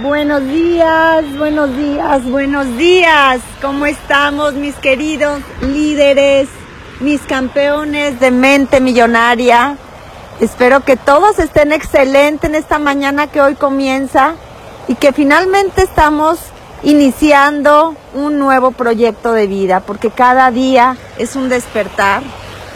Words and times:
Buenos 0.00 0.44
días, 0.44 1.36
buenos 1.36 1.76
días, 1.76 2.24
buenos 2.24 2.76
días. 2.78 3.40
¿Cómo 3.60 3.84
estamos 3.84 4.54
mis 4.54 4.74
queridos 4.76 5.40
líderes, 5.60 6.48
mis 7.00 7.20
campeones 7.22 8.18
de 8.18 8.30
mente 8.30 8.80
millonaria? 8.80 9.76
Espero 10.40 10.80
que 10.80 10.96
todos 10.96 11.38
estén 11.38 11.72
excelentes 11.72 12.48
en 12.48 12.56
esta 12.56 12.78
mañana 12.78 13.26
que 13.26 13.40
hoy 13.42 13.54
comienza 13.54 14.34
y 14.88 14.94
que 14.94 15.12
finalmente 15.12 15.82
estamos 15.82 16.38
iniciando 16.82 17.94
un 18.14 18.38
nuevo 18.38 18.70
proyecto 18.70 19.32
de 19.32 19.46
vida, 19.46 19.80
porque 19.80 20.10
cada 20.10 20.50
día 20.50 20.96
es 21.18 21.36
un 21.36 21.48
despertar, 21.48 22.22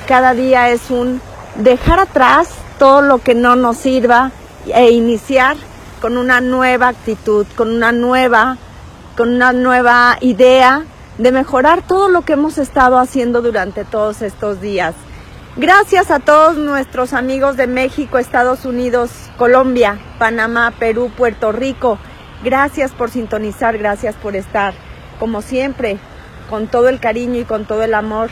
cada 0.06 0.34
día 0.34 0.70
es 0.70 0.90
un 0.90 1.20
dejar 1.56 1.98
atrás 1.98 2.48
todo 2.78 3.00
lo 3.00 3.18
que 3.18 3.34
no 3.34 3.56
nos 3.56 3.78
sirva 3.78 4.32
e 4.66 4.90
iniciar 4.90 5.56
con 6.06 6.18
una 6.18 6.40
nueva 6.40 6.86
actitud, 6.86 7.48
con 7.56 7.68
una 7.68 7.90
nueva, 7.90 8.58
con 9.16 9.34
una 9.34 9.52
nueva 9.52 10.18
idea 10.20 10.84
de 11.18 11.32
mejorar 11.32 11.82
todo 11.82 12.08
lo 12.08 12.22
que 12.22 12.34
hemos 12.34 12.58
estado 12.58 13.00
haciendo 13.00 13.42
durante 13.42 13.84
todos 13.84 14.22
estos 14.22 14.60
días. 14.60 14.94
Gracias 15.56 16.12
a 16.12 16.20
todos 16.20 16.56
nuestros 16.58 17.12
amigos 17.12 17.56
de 17.56 17.66
México, 17.66 18.18
Estados 18.18 18.64
Unidos, 18.64 19.10
Colombia, 19.36 19.98
Panamá, 20.20 20.72
Perú, 20.78 21.10
Puerto 21.10 21.50
Rico. 21.50 21.98
Gracias 22.44 22.92
por 22.92 23.10
sintonizar, 23.10 23.76
gracias 23.76 24.14
por 24.14 24.36
estar, 24.36 24.74
como 25.18 25.42
siempre, 25.42 25.98
con 26.48 26.68
todo 26.68 26.88
el 26.88 27.00
cariño 27.00 27.40
y 27.40 27.44
con 27.44 27.64
todo 27.64 27.82
el 27.82 27.94
amor, 27.94 28.30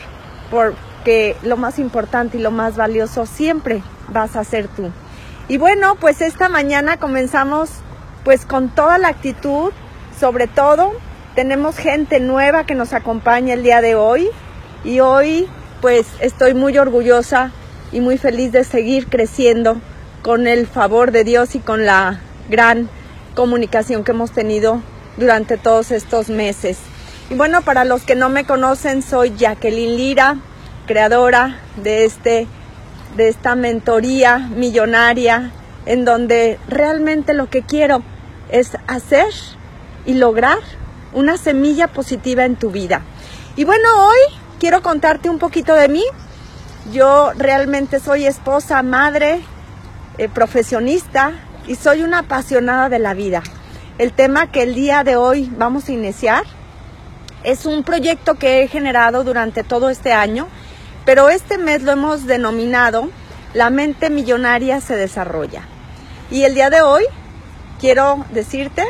porque 0.49 1.35
lo 1.43 1.57
más 1.57 1.77
importante 1.77 2.37
y 2.37 2.41
lo 2.41 2.51
más 2.51 2.77
valioso 2.77 3.25
siempre 3.25 3.83
vas 4.07 4.37
a 4.37 4.45
ser 4.45 4.69
tú. 4.69 4.93
Y 5.47 5.57
bueno, 5.57 5.95
pues 5.99 6.21
esta 6.21 6.49
mañana 6.49 6.97
comenzamos 6.97 7.69
pues 8.23 8.45
con 8.45 8.69
toda 8.69 8.97
la 8.97 9.09
actitud, 9.09 9.71
sobre 10.19 10.47
todo 10.47 10.93
tenemos 11.35 11.77
gente 11.77 12.19
nueva 12.19 12.65
que 12.65 12.73
nos 12.73 12.93
acompaña 12.93 13.53
el 13.53 13.61
día 13.61 13.81
de 13.81 13.93
hoy 13.93 14.29
y 14.83 15.01
hoy 15.01 15.47
pues 15.81 16.07
estoy 16.19 16.55
muy 16.55 16.77
orgullosa 16.79 17.51
y 17.91 18.01
muy 18.01 18.17
feliz 18.17 18.51
de 18.53 18.63
seguir 18.63 19.07
creciendo 19.07 19.77
con 20.23 20.47
el 20.47 20.65
favor 20.65 21.11
de 21.11 21.23
Dios 21.23 21.53
y 21.53 21.59
con 21.59 21.85
la 21.85 22.21
gran 22.49 22.89
comunicación 23.35 24.03
que 24.03 24.13
hemos 24.13 24.31
tenido 24.31 24.81
durante 25.17 25.57
todos 25.57 25.91
estos 25.91 26.29
meses. 26.29 26.79
Y 27.29 27.35
bueno, 27.35 27.61
para 27.61 27.85
los 27.85 28.01
que 28.01 28.15
no 28.15 28.29
me 28.29 28.45
conocen, 28.45 29.03
soy 29.03 29.35
Jacqueline 29.35 29.95
Lira, 29.95 30.37
creadora 30.87 31.59
de 31.75 32.05
este 32.05 32.47
de 33.15 33.29
esta 33.29 33.55
mentoría 33.55 34.37
millonaria 34.37 35.51
en 35.85 36.05
donde 36.05 36.59
realmente 36.67 37.33
lo 37.33 37.49
que 37.49 37.61
quiero 37.61 38.03
es 38.49 38.77
hacer 38.87 39.33
y 40.05 40.13
lograr 40.15 40.57
una 41.13 41.37
semilla 41.37 41.87
positiva 41.87 42.45
en 42.45 42.55
tu 42.55 42.71
vida. 42.71 43.01
Y 43.55 43.63
bueno, 43.63 43.87
hoy 44.07 44.37
quiero 44.59 44.81
contarte 44.81 45.29
un 45.29 45.39
poquito 45.39 45.73
de 45.75 45.87
mí. 45.87 46.03
Yo 46.91 47.31
realmente 47.37 47.99
soy 47.99 48.25
esposa, 48.25 48.83
madre, 48.83 49.41
eh, 50.17 50.29
profesionista 50.29 51.33
y 51.67 51.75
soy 51.75 52.03
una 52.03 52.19
apasionada 52.19 52.89
de 52.89 52.99
la 52.99 53.13
vida. 53.13 53.41
El 53.97 54.11
tema 54.11 54.51
que 54.51 54.63
el 54.63 54.75
día 54.75 55.03
de 55.03 55.15
hoy 55.15 55.49
vamos 55.57 55.87
a 55.87 55.93
iniciar 55.93 56.43
es 57.43 57.65
un 57.65 57.83
proyecto 57.83 58.35
que 58.35 58.63
he 58.63 58.67
generado 58.67 59.23
durante 59.23 59.63
todo 59.63 59.89
este 59.89 60.11
año 60.11 60.47
pero 61.05 61.29
este 61.29 61.57
mes 61.57 61.83
lo 61.83 61.91
hemos 61.91 62.25
denominado 62.25 63.09
La 63.53 63.69
mente 63.69 64.09
millonaria 64.09 64.81
se 64.81 64.97
desarrolla. 64.97 65.61
Y 66.29 66.43
el 66.43 66.55
día 66.55 66.69
de 66.69 66.81
hoy 66.81 67.03
quiero 67.79 68.25
decirte 68.33 68.83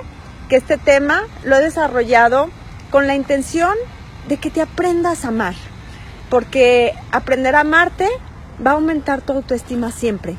que 0.49 0.55
este 0.55 0.77
tema 0.77 1.21
lo 1.43 1.57
he 1.57 1.61
desarrollado 1.61 2.49
con 2.89 3.05
la 3.05 3.13
intención 3.13 3.75
de 4.27 4.37
que 4.37 4.49
te 4.49 4.61
aprendas 4.61 5.23
a 5.23 5.27
amar, 5.27 5.53
porque 6.29 6.93
aprender 7.11 7.55
a 7.55 7.59
amarte 7.59 8.09
va 8.65 8.71
a 8.71 8.73
aumentar 8.75 9.21
tu 9.21 9.33
autoestima 9.33 9.91
siempre. 9.91 10.35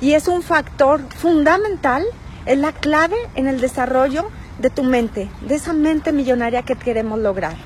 Y 0.00 0.12
es 0.12 0.28
un 0.28 0.42
factor 0.42 1.00
fundamental, 1.16 2.04
es 2.46 2.58
la 2.58 2.72
clave 2.72 3.16
en 3.34 3.48
el 3.48 3.60
desarrollo 3.60 4.30
de 4.58 4.70
tu 4.70 4.82
mente, 4.82 5.30
de 5.40 5.54
esa 5.54 5.72
mente 5.72 6.12
millonaria 6.12 6.62
que 6.62 6.76
queremos 6.76 7.18
lograr. 7.18 7.56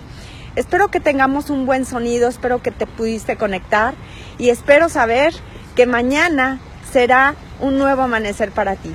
Espero 0.58 0.88
que 0.88 0.98
tengamos 0.98 1.50
un 1.50 1.66
buen 1.66 1.84
sonido, 1.84 2.28
espero 2.28 2.60
que 2.60 2.72
te 2.72 2.88
pudiste 2.88 3.36
conectar 3.36 3.94
y 4.38 4.50
espero 4.50 4.88
saber 4.88 5.32
que 5.76 5.86
mañana 5.86 6.58
será 6.92 7.36
un 7.60 7.78
nuevo 7.78 8.02
amanecer 8.02 8.50
para 8.50 8.74
ti. 8.74 8.92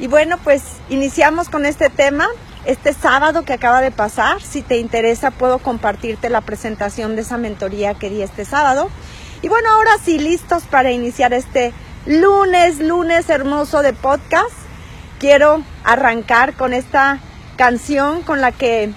Y 0.00 0.06
bueno, 0.06 0.38
pues 0.42 0.62
iniciamos 0.88 1.50
con 1.50 1.66
este 1.66 1.90
tema. 1.90 2.28
Este 2.64 2.94
sábado 2.94 3.42
que 3.42 3.52
acaba 3.52 3.82
de 3.82 3.90
pasar, 3.90 4.40
si 4.40 4.62
te 4.62 4.78
interesa, 4.78 5.30
puedo 5.30 5.58
compartirte 5.58 6.30
la 6.30 6.40
presentación 6.40 7.14
de 7.14 7.20
esa 7.20 7.36
mentoría 7.36 7.92
que 7.92 8.08
di 8.08 8.22
este 8.22 8.46
sábado. 8.46 8.88
Y 9.42 9.48
bueno, 9.48 9.68
ahora 9.68 9.98
sí, 10.02 10.18
listos 10.18 10.62
para 10.62 10.92
iniciar 10.92 11.34
este 11.34 11.74
lunes, 12.06 12.78
lunes 12.78 13.28
hermoso 13.28 13.82
de 13.82 13.92
podcast. 13.92 14.54
Quiero 15.18 15.62
arrancar 15.84 16.54
con 16.54 16.72
esta 16.72 17.18
canción 17.56 18.22
con 18.22 18.40
la 18.40 18.50
que 18.50 18.94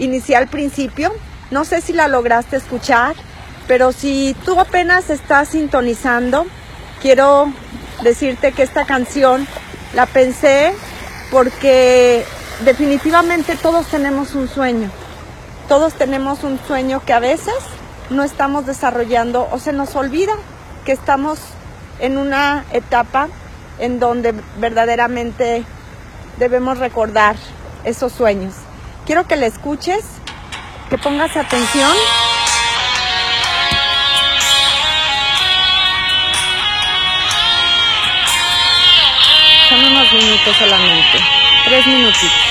inicié 0.00 0.34
al 0.34 0.48
principio. 0.48 1.12
No 1.50 1.64
sé 1.64 1.80
si 1.80 1.92
la 1.92 2.08
lograste 2.08 2.56
escuchar, 2.56 3.16
pero 3.66 3.92
si 3.92 4.36
tú 4.44 4.60
apenas 4.60 5.10
estás 5.10 5.48
sintonizando, 5.48 6.46
quiero 7.00 7.52
decirte 8.02 8.52
que 8.52 8.62
esta 8.62 8.84
canción 8.84 9.46
la 9.94 10.06
pensé 10.06 10.74
porque 11.30 12.24
definitivamente 12.64 13.56
todos 13.56 13.86
tenemos 13.86 14.34
un 14.34 14.48
sueño. 14.48 14.90
Todos 15.68 15.94
tenemos 15.94 16.44
un 16.44 16.58
sueño 16.66 17.02
que 17.04 17.12
a 17.12 17.18
veces 17.18 17.54
no 18.10 18.24
estamos 18.24 18.66
desarrollando 18.66 19.48
o 19.50 19.58
se 19.58 19.72
nos 19.72 19.94
olvida 19.96 20.32
que 20.84 20.92
estamos 20.92 21.38
en 21.98 22.16
una 22.16 22.64
etapa 22.72 23.28
en 23.78 24.00
donde 24.00 24.34
verdaderamente 24.58 25.64
debemos 26.38 26.78
recordar 26.78 27.36
esos 27.84 28.12
sueños. 28.12 28.54
Quiero 29.06 29.26
que 29.26 29.36
le 29.36 29.46
escuches, 29.46 30.04
que 30.88 30.98
pongas 30.98 31.36
atención. 31.36 31.92
Son 39.68 39.84
unos 39.84 40.12
minutos 40.12 40.56
solamente, 40.58 41.18
tres 41.66 41.86
minutitos. 41.86 42.47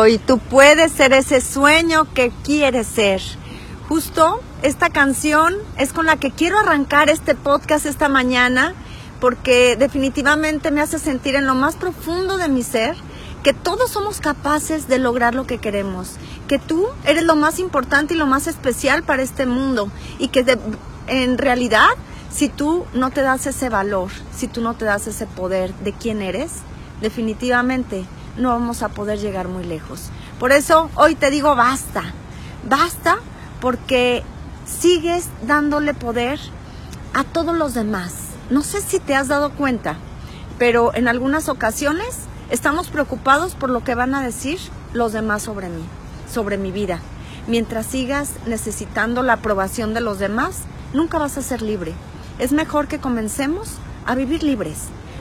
Hoy, 0.00 0.16
tú 0.16 0.38
puedes 0.38 0.92
ser 0.92 1.12
ese 1.12 1.42
sueño 1.42 2.06
que 2.14 2.32
quieres 2.42 2.86
ser. 2.86 3.20
Justo 3.86 4.40
esta 4.62 4.88
canción 4.88 5.54
es 5.76 5.92
con 5.92 6.06
la 6.06 6.16
que 6.16 6.30
quiero 6.30 6.58
arrancar 6.58 7.10
este 7.10 7.34
podcast 7.34 7.84
esta 7.84 8.08
mañana 8.08 8.74
porque 9.20 9.76
definitivamente 9.76 10.70
me 10.70 10.80
hace 10.80 10.98
sentir 10.98 11.34
en 11.34 11.46
lo 11.46 11.54
más 11.54 11.76
profundo 11.76 12.38
de 12.38 12.48
mi 12.48 12.62
ser 12.62 12.96
que 13.42 13.52
todos 13.52 13.90
somos 13.90 14.20
capaces 14.20 14.88
de 14.88 14.98
lograr 14.98 15.34
lo 15.34 15.46
que 15.46 15.58
queremos, 15.58 16.12
que 16.48 16.58
tú 16.58 16.86
eres 17.04 17.24
lo 17.24 17.36
más 17.36 17.58
importante 17.58 18.14
y 18.14 18.16
lo 18.16 18.26
más 18.26 18.46
especial 18.46 19.02
para 19.02 19.22
este 19.22 19.44
mundo 19.44 19.90
y 20.18 20.28
que 20.28 20.58
en 21.08 21.36
realidad 21.36 21.88
si 22.30 22.48
tú 22.48 22.86
no 22.94 23.10
te 23.10 23.20
das 23.20 23.46
ese 23.46 23.68
valor, 23.68 24.10
si 24.34 24.46
tú 24.46 24.62
no 24.62 24.72
te 24.72 24.86
das 24.86 25.06
ese 25.06 25.26
poder 25.26 25.74
de 25.74 25.92
quién 25.92 26.22
eres, 26.22 26.52
definitivamente 27.02 28.06
no 28.36 28.50
vamos 28.50 28.82
a 28.82 28.88
poder 28.88 29.18
llegar 29.18 29.48
muy 29.48 29.64
lejos. 29.64 30.10
Por 30.38 30.52
eso 30.52 30.90
hoy 30.94 31.14
te 31.14 31.30
digo 31.30 31.54
basta, 31.56 32.02
basta 32.68 33.18
porque 33.60 34.22
sigues 34.66 35.28
dándole 35.46 35.94
poder 35.94 36.40
a 37.14 37.24
todos 37.24 37.56
los 37.56 37.74
demás. 37.74 38.14
No 38.50 38.62
sé 38.62 38.80
si 38.80 38.98
te 38.98 39.14
has 39.14 39.28
dado 39.28 39.50
cuenta, 39.50 39.96
pero 40.58 40.94
en 40.94 41.08
algunas 41.08 41.48
ocasiones 41.48 42.20
estamos 42.50 42.88
preocupados 42.88 43.54
por 43.54 43.70
lo 43.70 43.84
que 43.84 43.94
van 43.94 44.14
a 44.14 44.22
decir 44.22 44.58
los 44.92 45.12
demás 45.12 45.42
sobre 45.42 45.68
mí, 45.68 45.82
sobre 46.32 46.58
mi 46.58 46.72
vida. 46.72 47.00
Mientras 47.46 47.86
sigas 47.86 48.32
necesitando 48.46 49.22
la 49.22 49.34
aprobación 49.34 49.94
de 49.94 50.00
los 50.00 50.18
demás, 50.18 50.62
nunca 50.92 51.18
vas 51.18 51.38
a 51.38 51.42
ser 51.42 51.62
libre. 51.62 51.94
Es 52.38 52.52
mejor 52.52 52.88
que 52.88 52.98
comencemos 52.98 53.74
a 54.06 54.14
vivir 54.14 54.42
libres. 54.42 54.78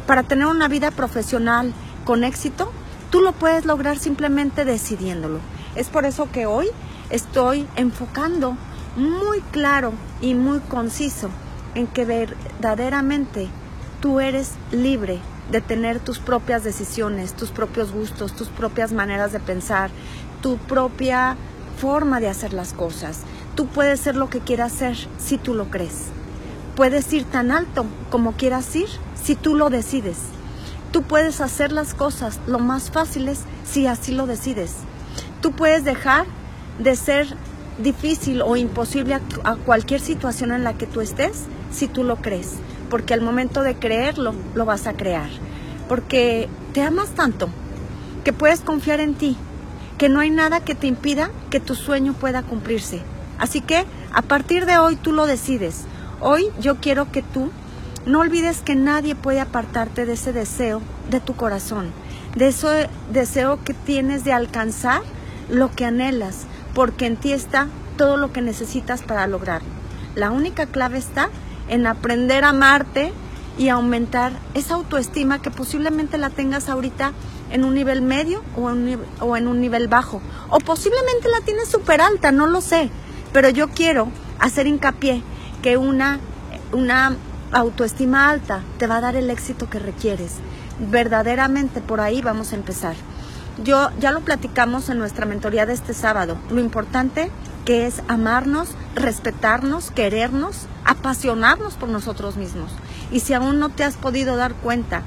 Para 0.07 0.23
tener 0.23 0.47
una 0.47 0.67
vida 0.67 0.91
profesional 0.91 1.73
con 2.05 2.23
éxito, 2.23 2.71
tú 3.09 3.21
lo 3.21 3.33
puedes 3.33 3.65
lograr 3.65 3.97
simplemente 3.97 4.65
decidiéndolo. 4.65 5.39
Es 5.75 5.89
por 5.89 6.06
eso 6.06 6.29
que 6.31 6.45
hoy 6.45 6.67
estoy 7.09 7.67
enfocando 7.75 8.57
muy 8.95 9.41
claro 9.51 9.94
y 10.21 10.33
muy 10.33 10.59
conciso 10.59 11.29
en 11.75 11.88
que 11.88 12.06
verdaderamente 12.06 13.47
tú 14.01 14.19
eres 14.19 14.53
libre 14.71 15.19
de 15.51 15.61
tener 15.61 16.00
tus 16.00 16.19
propias 16.19 16.63
decisiones, 16.63 17.33
tus 17.33 17.50
propios 17.50 17.91
gustos, 17.91 18.33
tus 18.35 18.50
propias 18.50 18.91
maneras 18.91 19.31
de 19.31 19.39
pensar, 19.39 19.89
tu 20.41 20.57
propia 20.57 21.35
forma 21.79 22.19
de 22.19 22.29
hacer 22.29 22.53
las 22.53 22.73
cosas. 22.73 23.21
Tú 23.55 23.67
puedes 23.67 24.00
ser 24.00 24.15
lo 24.15 24.29
que 24.29 24.39
quieras 24.39 24.71
ser 24.71 24.95
si 25.17 25.38
tú 25.38 25.53
lo 25.53 25.69
crees. 25.69 26.07
Puedes 26.75 27.12
ir 27.13 27.25
tan 27.25 27.51
alto 27.51 27.85
como 28.09 28.33
quieras 28.33 28.75
ir 28.75 28.88
si 29.21 29.35
tú 29.35 29.55
lo 29.55 29.69
decides. 29.69 30.17
Tú 30.91 31.03
puedes 31.03 31.39
hacer 31.41 31.71
las 31.71 31.94
cosas 31.94 32.39
lo 32.47 32.59
más 32.59 32.89
fáciles 32.89 33.41
si 33.63 33.86
así 33.86 34.13
lo 34.13 34.25
decides. 34.25 34.75
Tú 35.41 35.51
puedes 35.51 35.83
dejar 35.83 36.25
de 36.80 36.95
ser 36.95 37.27
difícil 37.77 38.41
o 38.41 38.56
imposible 38.56 39.13
a, 39.13 39.21
a 39.44 39.56
cualquier 39.56 40.01
situación 40.01 40.51
en 40.51 40.63
la 40.63 40.74
que 40.74 40.88
tú 40.88 41.01
estés 41.01 41.45
si 41.71 41.88
tú 41.88 42.03
lo 42.03 42.18
crees. 42.18 42.56
Porque 42.89 43.13
al 43.13 43.21
momento 43.21 43.62
de 43.62 43.75
creerlo, 43.75 44.33
lo 44.56 44.65
vas 44.65 44.88
a 44.88 44.94
crear. 44.94 45.30
Porque 45.88 46.50
te 46.74 46.81
amas 46.81 47.09
tanto 47.09 47.50
que 48.24 48.33
puedes 48.33 48.62
confiar 48.62 49.00
en 49.00 49.13
ti, 49.13 49.38
que 49.97 50.09
no 50.09 50.19
hay 50.19 50.30
nada 50.30 50.59
que 50.59 50.75
te 50.75 50.88
impida 50.88 51.30
que 51.50 51.59
tu 51.59 51.75
sueño 51.75 52.13
pueda 52.13 52.41
cumplirse. 52.44 53.01
Así 53.38 53.62
que 53.62 53.86
a 54.13 54.21
partir 54.21 54.65
de 54.65 54.77
hoy 54.77 54.95
tú 54.95 55.12
lo 55.13 55.25
decides. 55.25 55.86
Hoy 56.19 56.50
yo 56.59 56.77
quiero 56.77 57.12
que 57.12 57.21
tú 57.21 57.51
no 58.06 58.19
olvides 58.19 58.62
que 58.62 58.75
nadie 58.75 59.16
puede 59.16 59.40
apartarte 59.40 60.06
de 60.06 60.13
ese 60.13 60.34
deseo 60.34 60.81
de 61.10 61.19
tu 61.19 61.36
corazón, 61.36 61.92
de 62.36 62.48
ese 62.48 62.90
deseo 63.12 63.63
que 63.63 63.74
tienes 63.74 64.24
de 64.24 64.34
alcanzar 64.34 65.01
lo 65.50 65.72
que 65.72 65.86
anhelas, 65.86 66.46
porque 66.74 67.06
en 67.06 67.18
ti 67.18 67.34
está 67.34 67.68
todo 67.98 68.18
lo 68.18 68.31
que 68.31 68.42
necesitas 68.42 69.01
para 69.01 69.28
lograrlo. 69.28 69.69
La 70.16 70.31
única 70.31 70.66
clave 70.66 70.98
está 70.98 71.30
en 71.68 71.88
aprender 71.88 72.44
a 72.44 72.50
amarte 72.50 73.13
y 73.57 73.69
aumentar 73.69 74.31
esa 74.54 74.75
autoestima 74.75 75.42
que 75.42 75.51
posiblemente 75.51 76.18
la 76.18 76.30
tengas 76.30 76.69
ahorita 76.69 77.12
en 77.51 77.66
un 77.66 77.75
nivel 77.75 78.01
medio 78.01 78.42
o 78.56 78.69
en, 79.38 79.48
un 79.48 79.62
nivel 79.62 79.88
bajo. 79.88 80.22
O 80.50 80.60
posiblemente 80.60 81.28
la 81.30 81.42
tienes 81.42 81.68
súper 81.68 82.01
alta, 82.01 82.31
no 82.31 82.48
lo 82.48 82.62
sé. 82.62 82.90
Pero 83.34 83.50
yo 83.50 83.68
quiero 83.69 84.07
hacer 84.40 84.66
hincapié 84.66 85.22
que 85.62 85.78
una, 85.78 86.19
una 86.72 87.18
autoestima 87.51 88.30
alta 88.30 88.62
te 88.78 88.88
va 88.88 88.98
a 88.98 89.01
dar 89.01 89.16
el 89.16 89.30
éxito 89.30 89.69
que 89.69 89.80
requieres. 89.80 90.36
Verdaderamente 90.92 91.81
por 91.81 92.00
ahí 92.01 92.22
vamos 92.22 92.54
a 92.54 92.56
empezar. 92.56 92.96
Yo 93.63 93.90
ya 94.00 94.12
lo 94.12 94.22
platicamos 94.22 94.90
en 94.90 95.00
nuestra 95.00 95.25
mentoría 95.25 95.66
de 95.66 95.74
este 95.74 95.94
sábado. 95.94 96.38
Lo 96.50 96.62
importante 96.62 97.30
que 97.66 97.86
es 97.86 98.01
amarnos, 98.07 98.69
respetarnos, 98.96 99.92
querernos, 99.92 100.68
apasionarnos 100.86 101.75
por 101.75 101.90
nosotros 101.90 102.38
mismos. 102.38 102.72
Y 103.12 103.19
si 103.19 103.34
aún 103.34 103.60
no 103.60 103.69
te 103.69 103.84
has 103.84 103.98
podido 103.98 104.38
dar 104.38 104.54
cuenta 104.54 105.04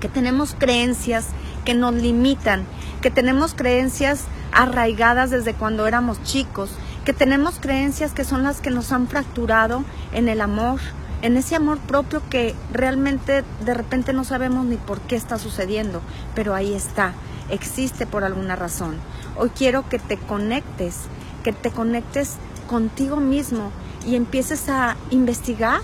que 0.00 0.08
tenemos 0.08 0.54
creencias 0.56 1.26
que 1.64 1.74
nos 1.74 1.94
limitan, 1.94 2.64
que 3.00 3.10
tenemos 3.10 3.54
creencias 3.54 4.24
arraigadas 4.52 5.30
desde 5.30 5.54
cuando 5.54 5.86
éramos 5.86 6.22
chicos, 6.22 6.70
que 7.04 7.12
tenemos 7.12 7.56
creencias 7.60 8.12
que 8.12 8.24
son 8.24 8.42
las 8.44 8.60
que 8.60 8.70
nos 8.70 8.92
han 8.92 9.08
fracturado 9.08 9.84
en 10.12 10.28
el 10.28 10.40
amor, 10.40 10.80
en 11.24 11.38
ese 11.38 11.56
amor 11.56 11.78
propio 11.78 12.20
que 12.28 12.54
realmente 12.70 13.44
de 13.64 13.72
repente 13.72 14.12
no 14.12 14.24
sabemos 14.24 14.66
ni 14.66 14.76
por 14.76 15.00
qué 15.00 15.16
está 15.16 15.38
sucediendo, 15.38 16.02
pero 16.34 16.54
ahí 16.54 16.74
está, 16.74 17.14
existe 17.48 18.06
por 18.06 18.24
alguna 18.24 18.56
razón. 18.56 18.96
Hoy 19.38 19.48
quiero 19.48 19.88
que 19.88 19.98
te 19.98 20.18
conectes, 20.18 20.96
que 21.42 21.54
te 21.54 21.70
conectes 21.70 22.34
contigo 22.68 23.16
mismo 23.16 23.70
y 24.06 24.16
empieces 24.16 24.68
a 24.68 24.98
investigar 25.10 25.80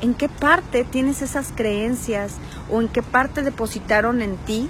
en 0.00 0.12
qué 0.12 0.28
parte 0.28 0.82
tienes 0.82 1.22
esas 1.22 1.52
creencias 1.54 2.32
o 2.68 2.80
en 2.80 2.88
qué 2.88 3.02
parte 3.02 3.42
depositaron 3.42 4.20
en 4.22 4.36
ti 4.38 4.68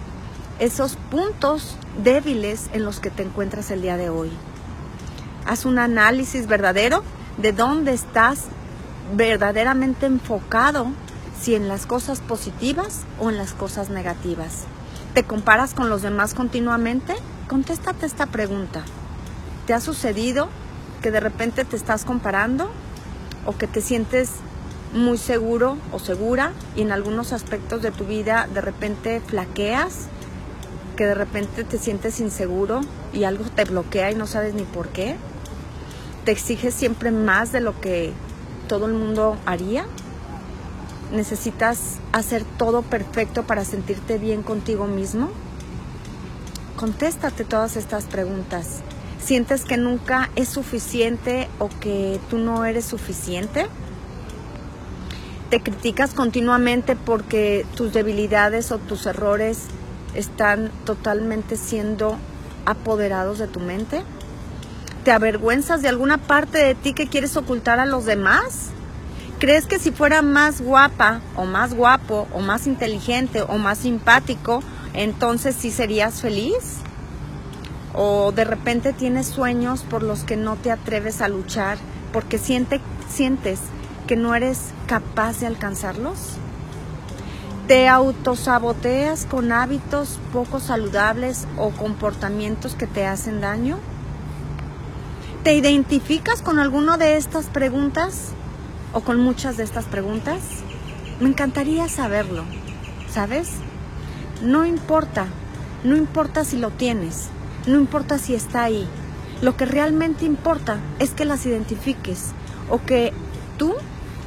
esos 0.59 0.97
puntos 1.11 1.77
débiles 2.05 2.69
en 2.75 2.85
los 2.85 3.00
que 3.00 3.09
te 3.09 3.23
encuentras 3.23 3.71
el 3.71 3.81
día 3.81 3.97
de 3.97 4.11
hoy. 4.11 4.31
Haz 5.47 5.65
un 5.65 5.79
análisis 5.79 6.47
verdadero 6.47 7.03
de 7.39 7.53
dónde 7.53 7.95
estás 7.95 8.49
verdaderamente 9.14 10.07
enfocado, 10.07 10.88
si 11.40 11.55
en 11.55 11.69
las 11.69 11.87
cosas 11.87 12.21
positivas 12.21 13.00
o 13.19 13.31
en 13.31 13.38
las 13.38 13.52
cosas 13.52 13.88
negativas. 13.88 14.64
¿Te 15.14 15.25
comparas 15.25 15.75
con 15.75 15.88
los 15.88 16.02
demás 16.02 16.35
continuamente? 16.35 17.14
Contéstate 17.49 18.07
esta 18.07 18.26
pregunta. 18.26 18.83
¿Te 19.67 19.75
ha 19.75 19.81
sucedido 19.81 20.49
que 21.02 21.11
de 21.11 21.21
repente 21.21 21.64
te 21.64 21.76
estás 21.76 22.05
comparando 22.05 22.71
o 23.47 23.57
que 23.57 23.67
te 23.67 23.81
sientes 23.81 24.33
muy 24.93 25.19
seguro 25.19 25.79
o 25.93 25.99
segura 25.99 26.52
y 26.76 26.83
en 26.83 26.93
algunos 26.93 27.33
aspectos 27.33 27.81
de 27.81 27.90
tu 27.90 28.05
vida 28.05 28.49
de 28.52 28.61
repente 28.61 29.21
flaqueas, 29.21 30.09
que 30.97 31.07
de 31.07 31.14
repente 31.14 31.64
te 31.64 31.79
sientes 31.79 32.21
inseguro 32.21 32.81
y 33.12 33.25
algo 33.25 33.45
te 33.45 33.64
bloquea 33.64 34.11
y 34.11 34.14
no 34.14 34.26
sabes 34.26 34.55
ni 34.55 34.64
por 34.64 34.88
qué? 34.88 35.17
¿Te 36.25 36.33
exiges 36.33 36.75
siempre 36.75 37.11
más 37.11 37.50
de 37.50 37.61
lo 37.61 37.81
que 37.81 38.12
todo 38.71 38.87
el 38.87 38.93
mundo 38.95 39.37
haría? 39.47 39.85
¿Necesitas 41.11 41.99
hacer 42.12 42.45
todo 42.57 42.83
perfecto 42.83 43.43
para 43.43 43.65
sentirte 43.65 44.17
bien 44.17 44.45
contigo 44.45 44.87
mismo? 44.87 45.29
Contéstate 46.77 47.45
todas 47.45 47.75
estas 47.75 48.05
preguntas. 48.05 48.83
¿Sientes 49.19 49.65
que 49.65 49.77
nunca 49.77 50.31
es 50.37 50.49
suficiente 50.49 51.49
o 51.59 51.69
que 51.81 52.21
tú 52.31 52.39
no 52.39 52.65
eres 52.65 52.85
suficiente? 52.85 53.67
¿Te 55.50 55.61
criticas 55.61 56.15
continuamente 56.15 56.95
porque 56.95 57.67
tus 57.75 57.93
debilidades 57.93 58.71
o 58.71 58.79
tus 58.79 59.05
errores 59.07 59.65
están 60.15 60.71
totalmente 60.85 61.57
siendo 61.57 62.19
apoderados 62.67 63.41
de 63.41 63.49
tu 63.49 63.59
mente? 63.59 64.05
¿Te 65.04 65.12
avergüenzas 65.12 65.80
de 65.80 65.88
alguna 65.88 66.19
parte 66.19 66.59
de 66.59 66.75
ti 66.75 66.92
que 66.92 67.07
quieres 67.07 67.35
ocultar 67.38 67.80
a 67.80 67.87
los 67.87 68.04
demás? 68.04 68.69
¿Crees 69.38 69.64
que 69.64 69.78
si 69.78 69.92
fuera 69.92 70.21
más 70.21 70.61
guapa 70.61 71.23
o 71.37 71.47
más 71.47 71.73
guapo 71.73 72.28
o 72.35 72.40
más 72.40 72.66
inteligente 72.66 73.40
o 73.40 73.57
más 73.57 73.78
simpático, 73.78 74.62
entonces 74.92 75.57
sí 75.59 75.71
serías 75.71 76.21
feliz? 76.21 76.80
¿O 77.95 78.33
de 78.33 78.45
repente 78.45 78.92
tienes 78.92 79.26
sueños 79.26 79.85
por 79.88 80.02
los 80.02 80.25
que 80.25 80.37
no 80.37 80.57
te 80.57 80.71
atreves 80.71 81.23
a 81.23 81.28
luchar 81.28 81.78
porque 82.12 82.37
siente, 82.37 82.83
sientes 83.09 83.59
que 84.07 84.16
no 84.16 84.35
eres 84.35 84.61
capaz 84.87 85.40
de 85.40 85.47
alcanzarlos? 85.47 86.35
¿Te 87.69 87.88
autosaboteas 87.88 89.25
con 89.25 89.50
hábitos 89.50 90.21
poco 90.30 90.61
saludables 90.61 91.47
o 91.57 91.71
comportamientos 91.71 92.75
que 92.75 92.87
te 92.87 93.07
hacen 93.07 93.40
daño? 93.40 93.78
¿Te 95.42 95.54
identificas 95.54 96.42
con 96.42 96.59
alguno 96.59 96.99
de 96.99 97.16
estas 97.16 97.47
preguntas 97.47 98.32
o 98.92 99.00
con 99.00 99.18
muchas 99.18 99.56
de 99.56 99.64
estas 99.64 99.87
preguntas? 99.87 100.42
Me 101.18 101.30
encantaría 101.30 101.88
saberlo, 101.88 102.44
¿sabes? 103.11 103.49
No 104.42 104.66
importa, 104.66 105.28
no 105.82 105.97
importa 105.97 106.44
si 106.44 106.59
lo 106.59 106.68
tienes, 106.68 107.28
no 107.66 107.78
importa 107.78 108.18
si 108.18 108.35
está 108.35 108.64
ahí. 108.64 108.87
Lo 109.40 109.56
que 109.56 109.64
realmente 109.64 110.26
importa 110.26 110.76
es 110.99 111.12
que 111.12 111.25
las 111.25 111.47
identifiques 111.47 112.32
o 112.68 112.85
que 112.85 113.14
tú, 113.56 113.73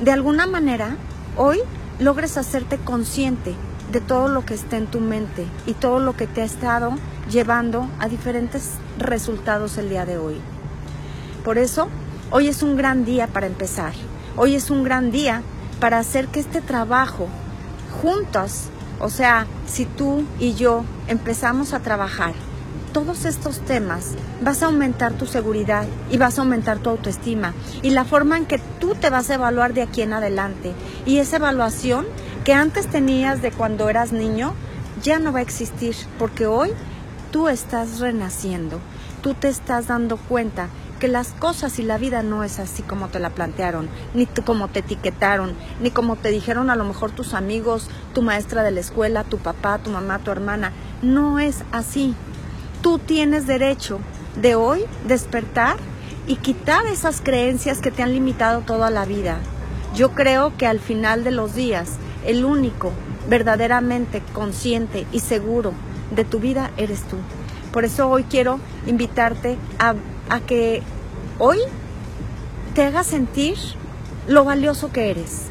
de 0.02 0.12
alguna 0.12 0.48
manera, 0.48 0.98
hoy 1.38 1.60
logres 2.00 2.38
hacerte 2.38 2.80
consciente 2.80 3.54
de 3.92 4.02
todo 4.02 4.30
lo 4.30 4.48
que 4.48 4.56
está 4.56 4.78
en 4.78 4.88
tu 4.88 5.00
mente 5.00 5.46
y 5.68 5.74
todo 5.74 6.00
lo 6.00 6.18
que 6.18 6.26
te 6.26 6.42
ha 6.42 6.46
estado 6.46 6.96
llevando 7.30 7.88
a 8.00 8.08
diferentes 8.08 8.72
resultados 8.98 9.78
el 9.78 9.90
día 9.90 10.08
de 10.08 10.18
hoy. 10.18 10.42
Por 11.44 11.58
eso, 11.58 11.90
hoy 12.32 12.48
es 12.48 12.64
un 12.64 12.78
gran 12.78 13.04
día 13.04 13.28
para 13.28 13.48
empezar. 13.48 13.92
Hoy 14.38 14.56
es 14.56 14.70
un 14.70 14.84
gran 14.84 15.12
día 15.12 15.42
para 15.82 16.00
hacer 16.00 16.28
que 16.28 16.40
este 16.40 16.62
trabajo 16.62 17.28
juntos, 18.02 18.70
o 19.00 19.10
sea, 19.10 19.46
si 19.68 19.86
tú 19.86 20.24
y 20.40 20.54
yo 20.54 20.86
empezamos 21.10 21.74
a 21.74 21.82
trabajar 21.82 22.34
todos 22.94 23.26
estos 23.26 23.60
temas, 23.60 24.12
vas 24.42 24.64
a 24.64 24.68
aumentar 24.68 25.14
tu 25.14 25.26
seguridad 25.26 25.86
y 26.10 26.18
vas 26.18 26.38
a 26.38 26.44
aumentar 26.44 26.80
tu 26.80 26.90
autoestima 26.92 27.54
y 27.82 27.90
la 27.90 28.06
forma 28.06 28.38
en 28.38 28.46
que 28.46 28.60
tú 28.80 28.96
te 28.96 29.10
vas 29.10 29.30
a 29.30 29.34
evaluar 29.34 29.74
de 29.74 29.82
aquí 29.82 30.02
en 30.02 30.14
adelante. 30.14 30.72
Y 31.06 31.18
esa 31.18 31.38
evaluación 31.38 32.06
que 32.46 32.54
antes 32.54 32.88
tenías 32.88 33.42
de 33.42 33.52
cuando 33.52 33.90
eras 33.90 34.14
niño 34.14 34.54
ya 35.02 35.20
no 35.20 35.34
va 35.34 35.40
a 35.40 35.42
existir 35.42 35.96
porque 36.18 36.46
hoy 36.46 36.70
tú 37.32 37.50
estás 37.50 38.00
renaciendo, 38.00 38.80
tú 39.22 39.34
te 39.34 39.50
estás 39.50 39.88
dando 39.88 40.16
cuenta 40.16 40.70
que 41.04 41.10
las 41.10 41.34
cosas 41.34 41.80
y 41.80 41.84
la 41.84 41.98
vida 41.98 42.24
no 42.24 42.46
es 42.46 42.60
así 42.60 42.82
como 42.82 43.10
te 43.10 43.20
la 43.20 43.32
plantearon, 43.32 43.90
ni 44.14 44.26
como 44.26 44.70
te 44.70 44.80
etiquetaron, 44.80 45.54
ni 45.82 45.92
como 45.92 46.16
te 46.16 46.30
dijeron 46.30 46.70
a 46.70 46.78
lo 46.78 46.86
mejor 46.86 47.12
tus 47.12 47.34
amigos, 47.34 47.90
tu 48.14 48.22
maestra 48.22 48.64
de 48.64 48.72
la 48.72 48.80
escuela, 48.80 49.26
tu 49.26 49.38
papá, 49.38 49.80
tu 49.80 49.90
mamá, 49.90 50.20
tu 50.20 50.32
hermana. 50.32 50.72
No 51.02 51.40
es 51.40 51.66
así. 51.74 52.16
Tú 52.82 53.00
tienes 53.00 53.48
derecho 53.48 54.00
de 54.42 54.56
hoy 54.56 54.86
despertar 55.06 55.76
y 56.26 56.38
quitar 56.38 56.86
esas 56.86 57.20
creencias 57.20 57.82
que 57.82 57.92
te 57.92 58.02
han 58.02 58.14
limitado 58.14 58.62
toda 58.62 58.90
la 58.90 59.04
vida. 59.04 59.40
Yo 59.94 60.12
creo 60.12 60.56
que 60.56 60.68
al 60.68 60.80
final 60.80 61.26
de 61.26 61.32
los 61.32 61.54
días, 61.54 61.98
el 62.26 62.46
único 62.46 62.94
verdaderamente 63.28 64.24
consciente 64.32 65.06
y 65.12 65.20
seguro 65.20 65.74
de 66.16 66.24
tu 66.24 66.40
vida 66.40 66.72
eres 66.78 67.02
tú. 67.02 67.18
Por 67.74 67.86
eso 67.86 68.08
hoy 68.08 68.24
quiero 68.26 68.60
invitarte 68.86 69.58
a, 69.80 69.96
que 70.42 70.84
hoy 71.40 71.58
te 72.76 72.86
hagas 72.86 73.08
sentir 73.08 73.58
lo 74.28 74.46
valioso 74.46 74.92
que 74.92 75.10
eres, 75.10 75.46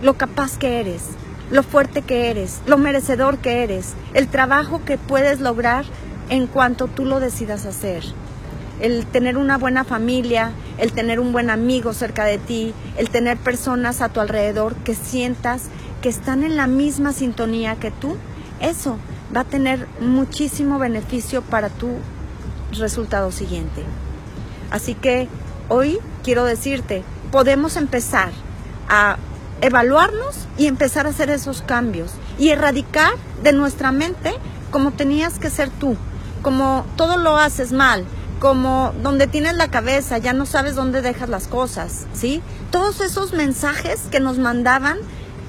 lo 0.00 0.14
capaz 0.14 0.56
que 0.56 0.78
eres, 0.78 1.02
lo 1.50 1.64
fuerte 1.64 2.02
que 2.02 2.30
eres, 2.30 2.60
lo 2.66 2.78
merecedor 2.78 3.38
que 3.38 3.64
eres, 3.64 3.94
el 4.14 4.28
trabajo 4.28 4.84
que 4.84 4.98
puedes 4.98 5.40
lograr 5.40 5.84
en 6.30 6.46
cuanto 6.46 6.86
tú 6.86 7.04
lo 7.04 7.18
decidas 7.18 7.66
hacer. 7.66 8.04
El 8.80 9.04
tener 9.06 9.36
una 9.36 9.58
buena 9.58 9.82
familia, 9.82 10.52
el 10.78 10.92
tener 10.92 11.18
un 11.18 11.32
buen 11.32 11.50
amigo 11.50 11.92
cerca 11.92 12.24
de 12.24 12.38
ti, 12.38 12.72
el 12.96 13.10
tener 13.10 13.36
personas 13.36 14.00
a 14.00 14.10
tu 14.10 14.20
alrededor 14.20 14.76
que 14.76 14.94
sientas 14.94 15.64
que 16.02 16.08
están 16.08 16.44
en 16.44 16.56
la 16.56 16.68
misma 16.68 17.12
sintonía 17.12 17.74
que 17.74 17.90
tú, 17.90 18.16
eso 18.60 18.96
va 19.34 19.40
a 19.40 19.44
tener 19.44 19.86
muchísimo 20.00 20.78
beneficio 20.78 21.42
para 21.42 21.68
tu 21.68 21.88
resultado 22.72 23.32
siguiente. 23.32 23.84
Así 24.70 24.94
que 24.94 25.28
hoy 25.68 25.98
quiero 26.22 26.44
decirte, 26.44 27.02
podemos 27.30 27.76
empezar 27.76 28.30
a 28.88 29.16
evaluarnos 29.60 30.46
y 30.56 30.66
empezar 30.66 31.06
a 31.06 31.10
hacer 31.10 31.30
esos 31.30 31.62
cambios 31.62 32.12
y 32.38 32.50
erradicar 32.50 33.12
de 33.42 33.52
nuestra 33.52 33.92
mente 33.92 34.34
como 34.70 34.92
tenías 34.92 35.38
que 35.38 35.50
ser 35.50 35.70
tú, 35.70 35.96
como 36.42 36.84
todo 36.96 37.16
lo 37.16 37.36
haces 37.36 37.72
mal, 37.72 38.04
como 38.38 38.92
donde 39.02 39.26
tienes 39.26 39.54
la 39.54 39.70
cabeza, 39.70 40.18
ya 40.18 40.32
no 40.32 40.46
sabes 40.46 40.74
dónde 40.74 41.02
dejas 41.02 41.28
las 41.28 41.48
cosas, 41.48 42.06
¿sí? 42.12 42.42
Todos 42.70 43.00
esos 43.00 43.32
mensajes 43.32 44.02
que 44.10 44.20
nos 44.20 44.38
mandaban 44.38 44.98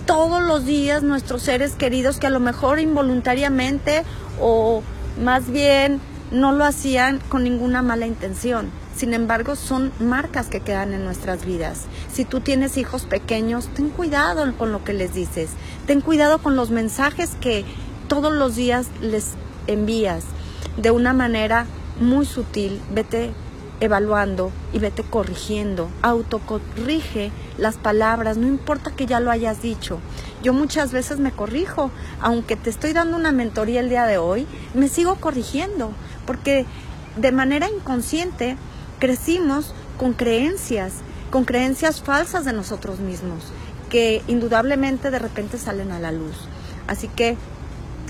todos 0.10 0.42
los 0.42 0.66
días 0.66 1.04
nuestros 1.04 1.44
seres 1.44 1.74
queridos 1.74 2.18
que 2.18 2.25
a 2.25 2.32
lo 2.32 2.39
mejor 2.39 2.80
involuntariamente 2.80 4.04
o 4.42 4.82
más 5.24 5.51
bien 5.51 6.01
no 6.32 6.51
lo 6.51 6.66
hacían 6.66 7.20
con 7.30 7.44
ninguna 7.44 7.84
mala 7.84 8.08
intención. 8.08 8.72
Sin 8.96 9.13
embargo, 9.13 9.56
son 9.56 9.92
marcas 10.00 10.48
que 10.48 10.62
quedan 10.62 10.94
en 10.94 11.06
nuestras 11.06 11.46
vidas. 11.46 11.86
Si 12.12 12.25
tú 12.25 12.39
tienes 12.39 12.78
hijos 12.78 13.04
pequeños, 13.04 13.68
ten 13.75 13.89
cuidado 13.89 14.51
con 14.58 14.72
lo 14.72 14.84
que 14.84 14.94
les 14.94 15.13
dices. 15.13 15.51
Ten 15.86 16.01
cuidado 16.01 16.39
con 16.39 16.56
los 16.56 16.72
mensajes 16.72 17.36
que 17.39 17.63
todos 18.08 18.34
los 18.34 18.56
días 18.56 18.88
les 19.01 19.34
envías 19.68 20.24
de 20.75 20.89
una 20.89 21.13
manera 21.13 21.68
muy 22.00 22.25
sutil, 22.25 22.82
vete 22.89 23.32
evaluando 23.80 24.52
y 24.74 24.80
vete 24.80 25.04
corrigiendo, 25.04 25.90
autocorrige 26.02 27.32
las 27.58 27.78
palabras, 27.78 28.38
no 28.38 28.48
importa 28.48 28.92
que 28.92 29.06
ya 29.06 29.20
lo 29.20 29.32
hayas 29.32 29.62
dicho. 29.62 30.00
Yo 30.44 30.54
muchas 30.54 30.92
veces 30.92 31.20
me 31.20 31.32
corrijo, 31.32 31.92
aunque 32.22 32.56
te 32.56 32.70
estoy 32.70 32.94
dando 32.94 33.18
una 33.18 33.32
mentoría 33.32 33.80
el 33.80 33.90
día 33.90 34.06
de 34.06 34.18
hoy, 34.18 34.48
me 34.74 34.90
sigo 34.90 35.16
corrigiendo, 35.16 35.92
porque 36.26 36.66
de 37.16 37.32
manera 37.32 37.70
inconsciente 37.70 38.58
crecimos 39.00 39.74
con 39.98 40.14
creencias, 40.14 40.94
con 41.32 41.46
creencias 41.46 42.02
falsas 42.02 42.46
de 42.46 42.54
nosotros 42.54 43.00
mismos, 43.00 43.44
que 43.90 44.22
indudablemente 44.28 45.12
de 45.12 45.20
repente 45.20 45.58
salen 45.58 45.92
a 45.92 46.00
la 46.00 46.12
luz. 46.12 46.36
Así 46.88 47.08
que 47.08 47.38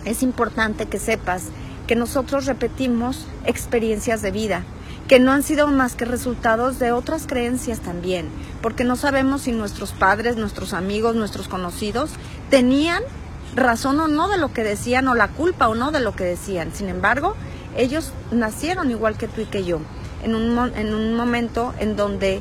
es 0.06 0.24
importante 0.24 0.86
que 0.86 1.00
sepas 1.00 1.46
que 1.88 1.96
nosotros 1.96 2.46
repetimos 2.46 3.26
experiencias 3.46 4.22
de 4.22 4.32
vida, 4.32 4.64
que 5.10 5.20
no 5.20 5.32
han 5.32 5.42
sido 5.42 5.68
más 5.68 5.96
que 5.96 6.06
resultados 6.06 6.78
de 6.78 6.92
otras 6.92 7.26
creencias 7.26 7.80
también, 7.80 8.30
porque 8.62 8.84
no 8.84 8.96
sabemos 8.96 9.42
si 9.42 9.52
nuestros 9.52 9.92
padres, 9.92 10.38
nuestros 10.38 10.72
amigos, 10.72 11.16
nuestros 11.16 11.48
conocidos 11.48 12.12
tenían 12.52 13.02
razón 13.56 14.00
o 14.00 14.08
no 14.08 14.30
de 14.30 14.38
lo 14.38 14.54
que 14.54 14.64
decían 14.64 15.08
o 15.08 15.16
la 15.16 15.28
culpa 15.30 15.68
o 15.68 15.74
no 15.74 15.90
de 15.90 16.00
lo 16.00 16.16
que 16.16 16.26
decían. 16.26 16.72
Sin 16.76 16.90
embargo, 16.90 17.36
ellos 17.76 18.14
nacieron 18.30 18.92
igual 18.92 19.18
que 19.18 19.28
tú 19.28 19.42
y 19.42 19.46
que 19.48 19.64
yo, 19.64 19.80
en 20.24 20.36
un, 20.36 20.56
en 20.78 20.94
un 20.94 21.16
momento 21.16 21.74
en 21.80 21.96
donde 21.96 22.40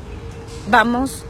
vamos 0.69 1.25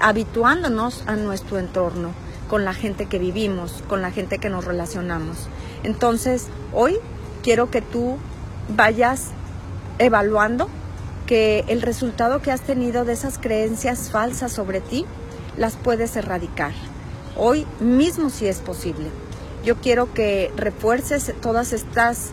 habituándonos 0.00 1.04
a 1.06 1.14
nuestro 1.14 1.60
entorno, 1.60 2.10
con 2.48 2.64
la 2.64 2.74
gente 2.74 3.06
que 3.06 3.20
vivimos, 3.20 3.84
con 3.88 4.02
la 4.02 4.10
gente 4.10 4.38
que 4.38 4.50
nos 4.50 4.64
relacionamos. 4.64 5.46
Entonces, 5.84 6.48
hoy 6.72 6.96
quiero 7.44 7.70
que 7.70 7.80
tú 7.80 8.16
vayas 8.74 9.28
evaluando 10.00 10.68
que 11.30 11.64
el 11.68 11.80
resultado 11.80 12.42
que 12.42 12.50
has 12.50 12.62
tenido 12.62 13.04
de 13.04 13.12
esas 13.12 13.38
creencias 13.38 14.10
falsas 14.10 14.50
sobre 14.50 14.80
ti 14.80 15.06
las 15.56 15.76
puedes 15.76 16.16
erradicar. 16.16 16.72
Hoy 17.36 17.68
mismo 17.78 18.30
si 18.30 18.48
es 18.48 18.58
posible. 18.58 19.06
Yo 19.64 19.76
quiero 19.76 20.12
que 20.12 20.50
refuerces 20.56 21.32
todas 21.40 21.72
estas 21.72 22.30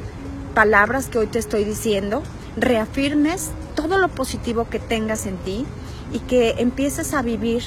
palabras 0.56 1.10
que 1.10 1.20
hoy 1.20 1.27
te 1.27 1.38
estoy 1.38 1.63
diciendo, 1.63 2.24
reafirmes 2.56 3.51
todo 3.75 4.00
lo 4.00 4.10
positivo 4.10 4.68
que 4.68 4.80
tengas 4.80 5.27
en 5.27 5.38
ti 5.38 5.68
y 6.12 6.18
que 6.18 6.56
empieces 6.58 7.13
a 7.13 7.22
vivir 7.22 7.66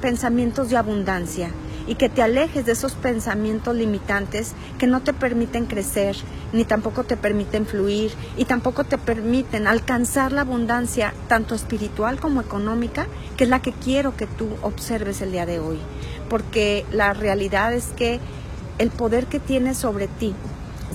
pensamientos 0.00 0.70
de 0.70 0.78
abundancia, 0.78 1.50
y 1.86 1.96
que 1.96 2.08
te 2.08 2.22
alejes 2.22 2.64
de 2.66 2.72
esos 2.72 2.94
pensamientos 2.94 3.76
limitantes 3.76 4.52
que 4.78 4.86
no 4.86 5.02
te 5.02 5.12
permiten 5.12 5.66
crecer, 5.66 6.16
ni 6.52 6.64
tampoco 6.64 7.04
te 7.04 7.16
permiten 7.16 7.66
fluir 7.66 8.12
y 8.36 8.44
tampoco 8.44 8.84
te 8.84 8.98
permiten 8.98 9.66
alcanzar 9.66 10.32
la 10.32 10.42
abundancia 10.42 11.12
tanto 11.28 11.54
espiritual 11.54 12.20
como 12.20 12.40
económica, 12.40 13.06
que 13.36 13.44
es 13.44 13.50
la 13.50 13.60
que 13.60 13.72
quiero 13.72 14.16
que 14.16 14.26
tú 14.26 14.48
observes 14.62 15.20
el 15.20 15.32
día 15.32 15.46
de 15.46 15.58
hoy. 15.58 15.78
Porque 16.28 16.86
la 16.90 17.12
realidad 17.12 17.72
es 17.74 17.86
que 17.96 18.20
el 18.78 18.90
poder 18.90 19.26
que 19.26 19.40
tienes 19.40 19.76
sobre 19.76 20.08
ti 20.08 20.34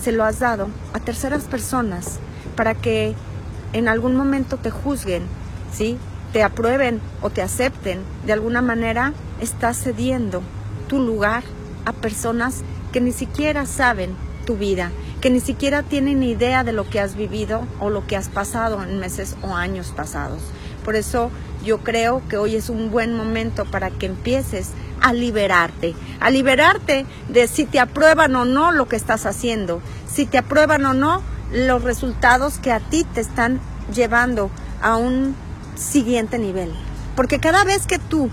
se 0.02 0.12
lo 0.12 0.24
has 0.24 0.40
dado 0.40 0.70
a 0.94 1.00
terceras 1.00 1.44
personas 1.44 2.20
para 2.56 2.74
que 2.74 3.16
en 3.74 3.88
algún 3.88 4.16
momento 4.16 4.58
te 4.58 4.72
juzguen, 4.72 5.24
¿sí? 5.72 5.98
Te 6.34 6.44
aprueben 6.44 7.00
o 7.22 7.30
te 7.30 7.42
acepten. 7.42 8.02
De 8.26 8.34
alguna 8.34 8.62
manera 8.62 9.14
estás 9.42 9.78
cediendo 9.78 10.42
tu 10.90 11.00
lugar 11.00 11.44
a 11.86 11.94
personas 11.94 12.64
que 12.92 13.00
ni 13.00 13.14
siquiera 13.14 13.66
saben 13.66 14.14
tu 14.46 14.58
vida, 14.58 14.92
que 15.22 15.30
ni 15.30 15.40
siquiera 15.40 15.84
tienen 15.84 16.24
idea 16.24 16.66
de 16.66 16.74
lo 16.74 16.90
que 16.90 17.00
has 17.00 17.16
vivido 17.16 17.66
o 17.80 17.90
lo 17.90 18.06
que 18.08 18.18
has 18.18 18.28
pasado 18.28 18.84
en 18.84 19.00
meses 19.00 19.38
o 19.42 19.56
años 19.56 19.94
pasados. 19.96 20.42
Por 20.84 20.96
eso 20.96 21.32
yo 21.64 21.80
creo 21.80 22.22
que 22.28 22.38
hoy 22.38 22.56
es 22.56 22.70
un 22.70 22.90
buen 22.90 23.16
momento 23.16 23.66
para 23.66 23.92
que 23.92 24.08
empieces 24.08 24.72
a 25.02 25.14
liberarte, 25.14 25.94
a 26.20 26.30
liberarte 26.30 27.06
de 27.30 27.48
si 27.48 27.66
te 27.66 27.80
aprueban 27.80 28.36
o 28.36 28.46
no 28.46 28.72
lo 28.72 28.88
que 28.88 28.96
estás 28.96 29.26
haciendo, 29.26 29.82
si 30.12 30.26
te 30.26 30.38
aprueban 30.38 30.86
o 30.86 30.94
no 30.94 31.22
los 31.52 31.84
resultados 31.84 32.58
que 32.58 32.72
a 32.72 32.80
ti 32.80 33.06
te 33.14 33.22
están 33.22 33.60
llevando 33.94 34.50
a 34.82 34.98
un 34.98 35.36
siguiente 35.76 36.40
nivel. 36.40 36.74
Porque 37.16 37.40
cada 37.40 37.64
vez 37.64 37.86
que 37.86 38.00
tú 38.00 38.30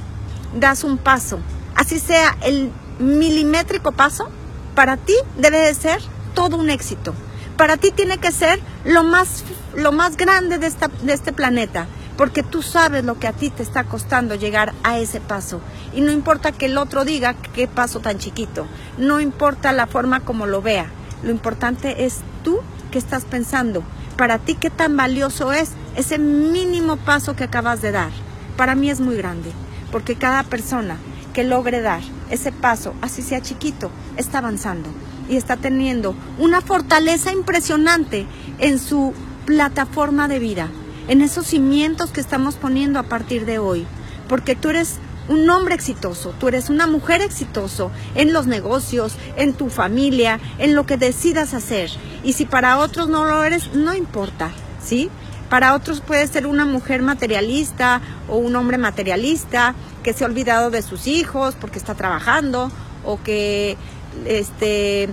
das 0.58 0.84
un 0.84 0.96
paso, 0.98 1.40
así 1.76 1.98
sea 1.98 2.36
el 2.42 2.72
milimétrico 2.98 3.92
paso, 3.92 4.28
para 4.74 4.96
ti 4.96 5.14
debe 5.36 5.58
de 5.58 5.74
ser 5.74 6.00
todo 6.34 6.56
un 6.56 6.70
éxito. 6.70 7.14
Para 7.56 7.76
ti 7.76 7.90
tiene 7.90 8.18
que 8.18 8.32
ser 8.32 8.60
lo 8.84 9.02
más, 9.02 9.44
lo 9.74 9.92
más 9.92 10.16
grande 10.16 10.58
de, 10.58 10.66
esta, 10.66 10.88
de 10.88 11.12
este 11.12 11.32
planeta 11.32 11.86
porque 12.16 12.42
tú 12.42 12.62
sabes 12.62 13.04
lo 13.04 13.18
que 13.18 13.26
a 13.26 13.32
ti 13.32 13.50
te 13.50 13.62
está 13.62 13.84
costando 13.84 14.34
llegar 14.34 14.72
a 14.82 14.98
ese 14.98 15.20
paso. 15.20 15.60
Y 15.94 16.00
no 16.00 16.10
importa 16.10 16.52
que 16.52 16.66
el 16.66 16.78
otro 16.78 17.04
diga 17.04 17.34
qué 17.54 17.68
paso 17.68 18.00
tan 18.00 18.18
chiquito, 18.18 18.66
no 18.98 19.20
importa 19.20 19.72
la 19.72 19.86
forma 19.86 20.20
como 20.20 20.46
lo 20.46 20.62
vea, 20.62 20.86
lo 21.22 21.30
importante 21.30 22.04
es 22.04 22.20
tú 22.42 22.60
que 22.90 22.98
estás 22.98 23.24
pensando, 23.24 23.82
para 24.16 24.38
ti 24.38 24.54
qué 24.54 24.70
tan 24.70 24.96
valioso 24.96 25.52
es 25.52 25.70
ese 25.96 26.18
mínimo 26.18 26.96
paso 26.96 27.36
que 27.36 27.44
acabas 27.44 27.82
de 27.82 27.92
dar. 27.92 28.10
Para 28.56 28.74
mí 28.74 28.88
es 28.90 29.00
muy 29.00 29.16
grande, 29.16 29.50
porque 29.92 30.16
cada 30.16 30.42
persona 30.42 30.96
que 31.36 31.44
logre 31.44 31.82
dar 31.82 32.00
ese 32.30 32.50
paso, 32.50 32.94
así 33.02 33.20
sea 33.20 33.42
chiquito, 33.42 33.90
está 34.16 34.38
avanzando 34.38 34.88
y 35.28 35.36
está 35.36 35.58
teniendo 35.58 36.16
una 36.38 36.62
fortaleza 36.62 37.30
impresionante 37.30 38.26
en 38.58 38.78
su 38.78 39.12
plataforma 39.44 40.28
de 40.28 40.38
vida 40.38 40.70
en 41.08 41.20
esos 41.20 41.46
cimientos 41.46 42.10
que 42.10 42.22
estamos 42.22 42.54
poniendo 42.54 42.98
a 42.98 43.02
partir 43.02 43.44
de 43.44 43.58
hoy. 43.58 43.86
Porque 44.30 44.56
tú 44.56 44.70
eres 44.70 44.96
un 45.28 45.48
hombre 45.50 45.74
exitoso, 45.74 46.34
tú 46.38 46.48
eres 46.48 46.70
una 46.70 46.86
mujer 46.86 47.20
exitoso 47.20 47.90
en 48.14 48.32
los 48.32 48.46
negocios, 48.46 49.14
en 49.36 49.52
tu 49.52 49.68
familia, 49.68 50.40
en 50.56 50.74
lo 50.74 50.86
que 50.86 50.96
decidas 50.96 51.52
hacer. 51.52 51.90
Y 52.24 52.32
si 52.32 52.46
para 52.46 52.78
otros 52.78 53.10
no 53.10 53.26
lo 53.26 53.44
eres, 53.44 53.74
no 53.74 53.94
importa, 53.94 54.52
¿sí? 54.82 55.10
Para 55.50 55.74
otros 55.74 56.00
puede 56.00 56.26
ser 56.26 56.46
una 56.46 56.64
mujer 56.64 57.02
materialista 57.02 58.00
o 58.26 58.36
un 58.36 58.56
hombre 58.56 58.78
materialista 58.78 59.74
que 60.06 60.12
se 60.12 60.22
ha 60.22 60.28
olvidado 60.28 60.70
de 60.70 60.82
sus 60.82 61.08
hijos 61.08 61.56
porque 61.60 61.80
está 61.80 61.96
trabajando 61.96 62.70
o 63.04 63.20
que 63.24 63.76
este 64.24 65.08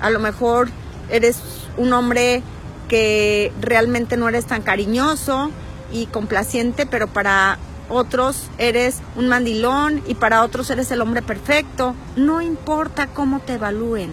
a 0.00 0.08
lo 0.08 0.20
mejor 0.20 0.68
eres 1.10 1.42
un 1.76 1.92
hombre 1.92 2.44
que 2.86 3.52
realmente 3.60 4.16
no 4.16 4.28
eres 4.28 4.46
tan 4.46 4.62
cariñoso 4.62 5.50
y 5.92 6.06
complaciente, 6.06 6.86
pero 6.86 7.08
para 7.08 7.58
otros 7.88 8.44
eres 8.58 9.00
un 9.16 9.26
mandilón 9.26 10.00
y 10.06 10.14
para 10.14 10.44
otros 10.44 10.70
eres 10.70 10.92
el 10.92 11.00
hombre 11.00 11.22
perfecto. 11.22 11.96
No 12.14 12.40
importa 12.40 13.08
cómo 13.08 13.40
te 13.40 13.54
evalúen, 13.54 14.12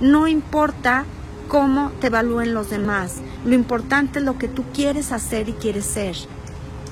no 0.00 0.26
importa 0.26 1.04
cómo 1.48 1.92
te 2.00 2.06
evalúen 2.06 2.54
los 2.54 2.70
demás. 2.70 3.16
Lo 3.44 3.54
importante 3.54 4.20
es 4.20 4.24
lo 4.24 4.38
que 4.38 4.48
tú 4.48 4.64
quieres 4.72 5.12
hacer 5.12 5.50
y 5.50 5.52
quieres 5.52 5.84
ser. 5.84 6.16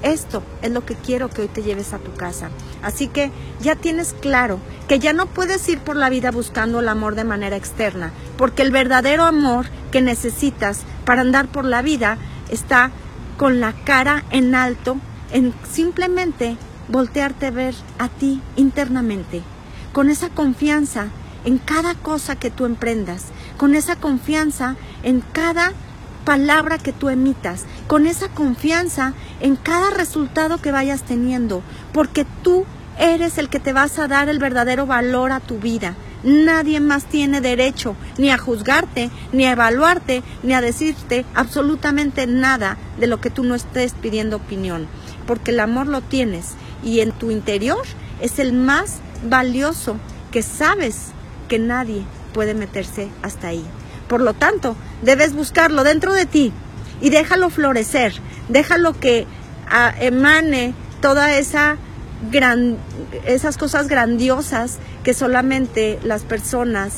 Esto 0.03 0.43
es 0.63 0.71
lo 0.71 0.85
que 0.85 0.95
quiero 0.95 1.29
que 1.29 1.43
hoy 1.43 1.49
te 1.49 1.63
lleves 1.63 1.93
a 1.93 1.99
tu 1.99 2.15
casa. 2.15 2.51
Así 2.83 3.09
que 3.09 3.33
ya 3.61 3.75
tienes 3.75 4.15
claro 4.21 4.61
que 4.87 4.99
ya 4.99 5.13
no 5.13 5.27
puedes 5.27 5.69
ir 5.69 5.81
por 5.81 5.97
la 5.97 6.09
vida 6.09 6.31
buscando 6.31 6.81
el 6.81 6.89
amor 6.89 7.15
de 7.15 7.25
manera 7.25 7.57
externa, 7.57 8.13
porque 8.37 8.63
el 8.63 8.71
verdadero 8.71 9.25
amor 9.25 9.67
que 9.91 10.01
necesitas 10.01 10.83
para 11.05 11.23
andar 11.23 11.49
por 11.49 11.65
la 11.65 11.83
vida 11.83 12.19
está 12.49 12.91
con 13.37 13.61
la 13.61 13.73
cara 13.73 14.25
en 14.31 14.55
alto, 14.55 14.99
en 15.33 15.53
simplemente 15.71 16.57
voltearte 16.89 17.47
a 17.47 17.51
ver 17.51 17.75
a 17.99 18.09
ti 18.09 18.41
internamente, 18.57 19.43
con 19.93 20.11
esa 20.11 20.29
confianza 20.31 21.09
en 21.45 21.59
cada 21.59 21.95
cosa 21.95 22.37
que 22.37 22.51
tú 22.51 22.67
emprendas, 22.67 23.27
con 23.57 23.75
esa 23.75 23.97
confianza 23.97 24.77
en 25.03 25.23
cada 25.33 25.73
palabra 26.25 26.79
que 26.79 26.93
tú 26.93 27.09
emitas, 27.09 27.65
con 27.89 28.07
esa 28.07 28.29
confianza 28.29 29.15
en 29.41 29.57
cada 29.57 29.91
resultado 29.91 30.59
que 30.59 30.71
vayas 30.71 31.03
teniendo, 31.03 31.63
porque 31.93 32.25
tú 32.43 32.67
eres 32.99 33.39
el 33.39 33.49
que 33.49 33.61
te 33.61 33.73
vas 33.73 33.99
a 33.99 34.07
dar 34.07 34.29
el 34.29 34.39
verdadero 34.39 34.87
valor 34.87 35.33
a 35.33 35.41
tu 35.41 35.59
vida. 35.59 35.97
Nadie 36.23 36.81
más 36.81 37.07
tiene 37.07 37.41
derecho 37.41 37.97
ni 38.19 38.31
a 38.31 38.39
juzgarte, 38.39 39.11
ni 39.33 39.47
a 39.47 39.53
evaluarte, 39.53 40.23
ni 40.43 40.53
a 40.53 40.61
decirte 40.61 41.25
absolutamente 41.35 42.27
nada 42.27 42.77
de 42.99 43.07
lo 43.07 43.21
que 43.21 43.31
tú 43.31 43.43
no 43.43 43.55
estés 43.55 43.95
pidiendo 43.95 44.37
opinión, 44.37 44.87
porque 45.27 45.53
el 45.53 45.61
amor 45.61 45.87
lo 45.87 46.03
tienes 46.03 46.55
y 46.85 47.01
en 47.01 47.13
tu 47.13 47.31
interior 47.31 47.83
es 48.21 48.39
el 48.39 48.53
más 48.53 48.99
valioso 49.25 49.97
que 50.31 50.43
sabes 50.43 51.13
que 51.49 51.59
nadie 51.59 52.05
puede 52.35 52.53
meterse 52.53 53.09
hasta 53.23 53.49
ahí. 53.49 53.65
Por 54.09 54.21
lo 54.21 54.35
tanto, 54.35 54.77
debes 55.03 55.35
buscarlo 55.35 55.85
dentro 55.85 56.13
de 56.13 56.27
ti 56.27 56.53
y 57.01 57.11
déjalo 57.11 57.51
florecer, 57.51 58.13
déjalo 58.49 58.93
que 58.99 59.27
ah, 59.71 59.95
emane 60.01 60.75
toda 61.01 61.35
esa 61.37 61.77
gran, 62.31 62.77
esas 63.27 63.57
cosas 63.57 63.89
grandiosas 63.89 64.79
que 65.05 65.15
solamente 65.15 65.99
las 66.03 66.23
personas 66.23 66.93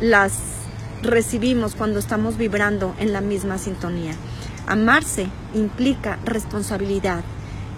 las 0.00 0.32
recibimos 1.02 1.74
cuando 1.74 1.98
estamos 1.98 2.36
vibrando 2.36 2.94
en 2.98 3.12
la 3.12 3.20
misma 3.20 3.58
sintonía. 3.58 4.12
Amarse 4.66 5.28
implica 5.54 6.18
responsabilidad, 6.24 7.22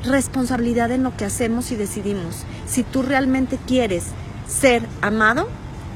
responsabilidad 0.04 0.90
en 0.90 1.02
lo 1.02 1.16
que 1.16 1.26
hacemos 1.26 1.70
y 1.70 1.76
decidimos. 1.76 2.44
Si 2.66 2.82
tú 2.82 3.02
realmente 3.02 3.58
quieres 3.66 4.04
ser 4.46 4.82
amado, 5.02 5.48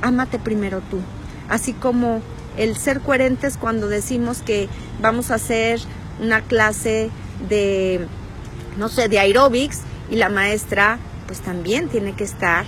ámate 0.03 0.39
primero 0.39 0.83
tú. 0.91 0.99
Así 1.49 1.73
como 1.73 2.21
el 2.57 2.77
ser 2.77 3.01
coherentes 3.01 3.57
cuando 3.57 3.89
decimos 3.89 4.43
que 4.43 4.69
vamos 5.01 5.31
a 5.31 5.35
hacer 5.35 5.81
una 6.21 6.41
clase 6.43 7.11
de, 7.49 8.07
no 8.77 8.89
sé, 8.89 9.09
de 9.09 9.19
aerobics 9.19 9.81
y 10.11 10.17
la 10.17 10.29
maestra 10.29 10.99
pues 11.27 11.41
también 11.41 11.89
tiene 11.89 12.13
que 12.13 12.25
estar 12.25 12.65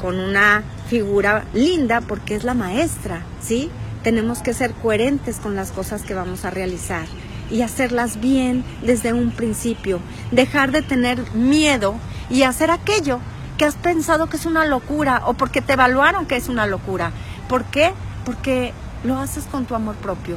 con 0.00 0.18
una 0.18 0.62
figura 0.88 1.44
linda 1.52 2.00
porque 2.00 2.34
es 2.34 2.44
la 2.44 2.54
maestra, 2.54 3.22
¿sí? 3.40 3.70
Tenemos 4.02 4.40
que 4.40 4.54
ser 4.54 4.72
coherentes 4.72 5.36
con 5.36 5.54
las 5.56 5.72
cosas 5.72 6.02
que 6.02 6.14
vamos 6.14 6.44
a 6.44 6.50
realizar 6.50 7.06
y 7.50 7.62
hacerlas 7.62 8.20
bien 8.20 8.64
desde 8.82 9.12
un 9.12 9.30
principio, 9.30 10.00
dejar 10.30 10.70
de 10.70 10.82
tener 10.82 11.30
miedo 11.32 11.94
y 12.30 12.42
hacer 12.42 12.70
aquello 12.70 13.20
que 13.56 13.64
has 13.64 13.74
pensado 13.74 14.28
que 14.28 14.36
es 14.36 14.46
una 14.46 14.66
locura 14.66 15.22
o 15.26 15.34
porque 15.34 15.60
te 15.60 15.72
evaluaron 15.72 16.26
que 16.26 16.36
es 16.36 16.48
una 16.48 16.66
locura. 16.66 17.12
¿Por 17.48 17.64
qué? 17.64 17.92
Porque 18.24 18.72
lo 19.04 19.18
haces 19.18 19.44
con 19.44 19.66
tu 19.66 19.74
amor 19.74 19.96
propio. 19.96 20.36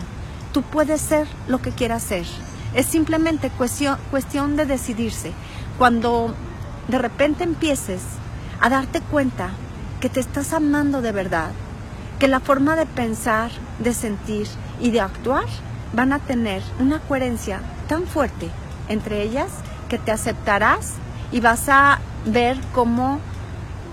Tú 0.53 0.61
puedes 0.61 1.01
ser 1.01 1.27
lo 1.47 1.61
que 1.61 1.71
quieras 1.71 2.03
ser. 2.03 2.25
Es 2.73 2.85
simplemente 2.85 3.49
cuestión, 3.49 3.97
cuestión 4.09 4.55
de 4.55 4.65
decidirse. 4.65 5.31
Cuando 5.77 6.33
de 6.87 6.97
repente 6.97 7.43
empieces 7.43 8.01
a 8.59 8.69
darte 8.69 9.01
cuenta 9.01 9.51
que 9.99 10.09
te 10.09 10.19
estás 10.19 10.53
amando 10.53 11.01
de 11.01 11.11
verdad, 11.11 11.51
que 12.19 12.27
la 12.27 12.39
forma 12.39 12.75
de 12.75 12.85
pensar, 12.85 13.51
de 13.79 13.93
sentir 13.93 14.47
y 14.79 14.91
de 14.91 15.01
actuar 15.01 15.45
van 15.93 16.13
a 16.13 16.19
tener 16.19 16.61
una 16.79 16.99
coherencia 16.99 17.61
tan 17.87 18.05
fuerte 18.05 18.49
entre 18.87 19.21
ellas 19.23 19.49
que 19.89 19.97
te 19.97 20.11
aceptarás 20.11 20.93
y 21.31 21.39
vas 21.39 21.67
a 21.69 21.99
ver 22.25 22.57
cómo 22.73 23.19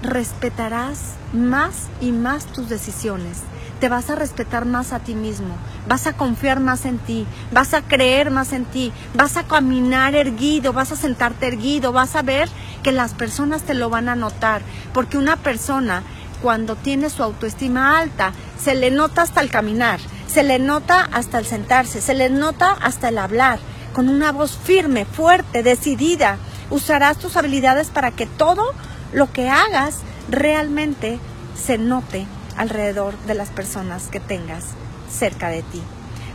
respetarás 0.03 1.15
más 1.33 1.89
y 2.01 2.13
más 2.13 2.47
tus 2.47 2.69
decisiones 2.69 3.43
te 3.81 3.89
vas 3.89 4.11
a 4.11 4.15
respetar 4.15 4.65
más 4.65 4.93
a 4.93 4.99
ti 4.99 5.15
mismo, 5.15 5.55
vas 5.87 6.07
a 6.07 6.13
confiar 6.15 6.61
más 6.61 6.85
en 6.85 6.99
ti, 6.99 7.27
vas 7.53 7.75
a 7.75 7.83
creer 7.83 8.31
más 8.31 8.53
en 8.53 8.65
ti, 8.65 8.93
vas 9.15 9.37
a 9.37 9.45
caminar 9.45 10.15
erguido, 10.15 10.73
vas 10.73 10.93
a 10.93 10.97
sentarte 10.97 11.47
erguido, 11.47 11.93
vas 11.93 12.17
a 12.17 12.23
ver 12.23 12.49
que 12.83 12.93
las 12.93 13.15
personas 13.15 13.63
te 13.63 13.75
lo 13.75 13.91
van 13.91 14.09
a 14.09 14.17
notar, 14.17 14.63
porque 14.93 15.19
una 15.19 15.37
persona 15.37 16.03
cuando 16.43 16.77
tiene 16.77 17.11
su 17.11 17.23
autoestima 17.23 17.99
alta, 17.99 18.33
se 18.63 18.75
le 18.75 18.91
nota 18.91 19.23
hasta 19.23 19.41
el 19.41 19.51
caminar, 19.51 20.01
se 20.29 20.43
le 20.43 20.59
nota 20.59 21.09
hasta 21.13 21.39
el 21.39 21.47
sentarse, 21.47 22.01
se 22.01 22.15
le 22.15 22.31
nota 22.31 22.73
hasta 22.73 23.09
el 23.09 23.19
hablar, 23.19 23.59
con 23.93 24.09
una 24.09 24.31
voz 24.31 24.57
firme, 24.57 25.05
fuerte, 25.05 25.63
decidida. 25.63 26.39
Usarás 26.71 27.19
tus 27.19 27.37
habilidades 27.37 27.89
para 27.89 28.11
que 28.13 28.27
todo 28.27 28.73
lo 29.13 29.33
que 29.33 29.49
hagas 29.49 30.01
realmente 30.31 31.19
se 31.57 31.79
note 31.79 32.27
alrededor 32.59 33.17
de 33.27 33.35
las 33.35 33.49
personas 33.49 34.09
que 34.09 34.21
tengas 34.21 34.65
cerca 35.11 35.49
de 35.49 35.63
ti. 35.63 35.81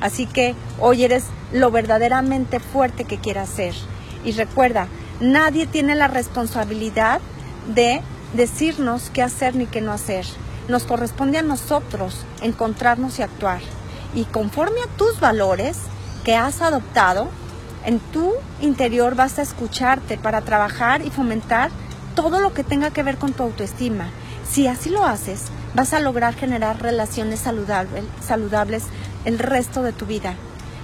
Así 0.02 0.26
que 0.26 0.56
hoy 0.80 1.04
eres 1.04 1.26
lo 1.52 1.70
verdaderamente 1.70 2.60
fuerte 2.60 3.06
que 3.06 3.20
quieras 3.20 3.50
ser. 3.50 3.76
Y 4.26 4.32
recuerda, 4.32 4.88
nadie 5.20 5.68
tiene 5.68 5.96
la 5.96 6.08
responsabilidad 6.08 7.22
de 7.74 8.02
decirnos 8.34 9.10
qué 9.14 9.22
hacer 9.22 9.56
ni 9.56 9.68
qué 9.68 9.82
no 9.82 9.92
hacer. 9.92 10.26
Nos 10.68 10.84
corresponde 10.84 11.38
a 11.38 11.44
nosotros 11.44 12.26
encontrarnos 12.42 13.20
y 13.20 13.22
actuar. 13.22 13.62
Y 14.16 14.26
conforme 14.26 14.80
a 14.82 14.98
tus 14.98 15.20
valores 15.20 15.78
que 16.24 16.36
has 16.36 16.62
adoptado, 16.62 17.28
en 17.86 18.00
tu 18.00 18.34
interior 18.62 19.16
vas 19.16 19.40
a 19.40 19.42
escucharte 19.42 20.18
para 20.18 20.42
trabajar 20.42 21.06
y 21.06 21.10
fomentar 21.10 21.70
todo 22.16 22.40
lo 22.40 22.54
que 22.54 22.64
tenga 22.64 22.92
que 22.92 23.04
ver 23.04 23.18
con 23.18 23.34
tu 23.34 23.44
autoestima. 23.44 24.10
Si 24.50 24.68
así 24.68 24.90
lo 24.90 25.06
haces, 25.06 25.46
vas 25.76 25.94
a 25.94 26.00
lograr 26.00 26.36
generar 26.36 26.82
relaciones 26.82 27.40
saludables, 27.40 28.84
el 29.26 29.40
resto 29.40 29.84
de 29.84 29.94
tu 29.94 30.06
vida. 30.06 30.36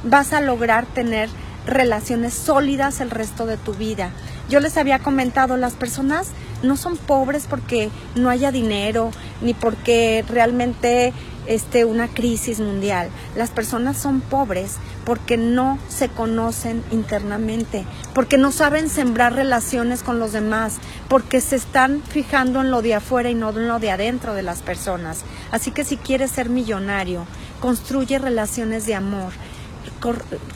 Vas 0.03 0.33
a 0.33 0.41
lograr 0.41 0.85
tener 0.85 1.29
relaciones 1.65 2.33
sólidas 2.33 3.01
el 3.01 3.11
resto 3.11 3.45
de 3.45 3.57
tu 3.57 3.73
vida. 3.73 4.11
Yo 4.49 4.59
les 4.59 4.77
había 4.77 4.99
comentado, 4.99 5.57
las 5.57 5.73
personas 5.73 6.29
no 6.63 6.77
son 6.77 6.97
pobres 6.97 7.45
porque 7.47 7.89
no 8.15 8.29
haya 8.29 8.51
dinero, 8.51 9.11
ni 9.41 9.53
porque 9.53 10.25
realmente 10.27 11.13
esté 11.49 11.83
una 11.83 12.07
crisis 12.07 12.59
mundial. 12.59 13.09
Las 13.35 13.49
personas 13.49 13.97
son 13.97 14.21
pobres 14.21 14.75
porque 15.03 15.35
no 15.35 15.79
se 15.89 16.07
conocen 16.07 16.83
internamente, 16.91 17.85
porque 18.13 18.37
no 18.37 18.51
saben 18.51 18.87
sembrar 18.87 19.33
relaciones 19.33 20.03
con 20.03 20.19
los 20.19 20.31
demás, 20.31 20.77
porque 21.09 21.41
se 21.41 21.55
están 21.55 22.03
fijando 22.03 22.61
en 22.61 22.69
lo 22.69 22.83
de 22.83 22.93
afuera 22.93 23.29
y 23.31 23.35
no 23.35 23.49
en 23.49 23.67
lo 23.67 23.79
de 23.79 23.89
adentro 23.89 24.35
de 24.35 24.43
las 24.43 24.61
personas. 24.61 25.21
Así 25.51 25.71
que 25.71 25.83
si 25.83 25.97
quieres 25.97 26.31
ser 26.31 26.49
millonario, 26.49 27.25
construye 27.59 28.19
relaciones 28.19 28.85
de 28.85 28.93
amor, 28.93 29.33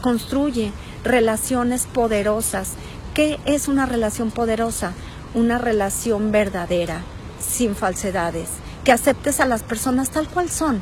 construye 0.02 0.72
relaciones 1.04 1.88
poderosas. 1.88 2.74
¿Qué 3.16 3.40
es 3.46 3.68
una 3.68 3.88
relación 3.88 4.30
poderosa? 4.30 4.94
Una 5.34 5.58
relación 5.58 6.32
verdadera, 6.32 7.02
sin 7.40 7.76
falsedades, 7.76 8.50
que 8.84 8.92
aceptes 8.92 9.40
a 9.40 9.46
las 9.46 9.64
personas 9.64 10.10
tal 10.10 10.28
cual 10.28 10.50
son, 10.50 10.82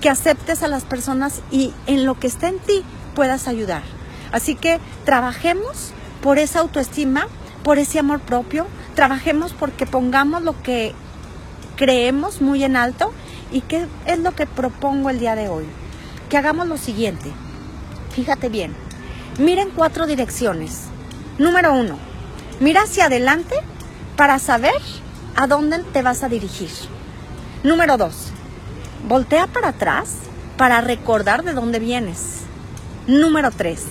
que 0.00 0.08
aceptes 0.08 0.62
a 0.62 0.68
las 0.68 0.84
personas 0.84 1.40
y 1.50 1.72
en 1.86 2.04
lo 2.04 2.18
que 2.18 2.26
está 2.26 2.48
en 2.48 2.58
ti 2.58 2.84
puedas 3.14 3.48
ayudar. 3.48 3.82
Así 4.32 4.54
que 4.54 4.78
trabajemos 5.04 5.92
por 6.22 6.38
esa 6.38 6.60
autoestima, 6.60 7.26
por 7.62 7.78
ese 7.78 7.98
amor 7.98 8.20
propio, 8.20 8.66
trabajemos 8.94 9.52
porque 9.52 9.86
pongamos 9.86 10.42
lo 10.42 10.60
que 10.62 10.94
creemos 11.76 12.40
muy 12.40 12.64
en 12.64 12.76
alto 12.76 13.12
y 13.50 13.62
qué 13.62 13.86
es 14.06 14.18
lo 14.18 14.34
que 14.34 14.46
propongo 14.46 15.10
el 15.10 15.18
día 15.18 15.34
de 15.34 15.48
hoy. 15.48 15.64
Que 16.28 16.36
hagamos 16.36 16.68
lo 16.68 16.76
siguiente. 16.76 17.32
Fíjate 18.14 18.48
bien, 18.48 18.74
miren 19.38 19.70
cuatro 19.70 20.06
direcciones. 20.06 20.84
Número 21.38 21.72
uno, 21.72 21.98
mira 22.60 22.82
hacia 22.82 23.06
adelante 23.06 23.54
para 24.16 24.38
saber 24.38 24.74
a 25.36 25.46
dónde 25.46 25.78
te 25.84 26.02
vas 26.02 26.22
a 26.24 26.28
dirigir. 26.28 26.70
Número 27.64 27.96
dos, 27.96 28.28
voltea 29.08 29.48
para 29.48 29.70
atrás 29.70 30.14
para 30.56 30.80
recordar 30.80 31.42
de 31.42 31.54
dónde 31.54 31.80
vienes. 31.80 32.42
Número 33.08 33.50
tres, 33.50 33.84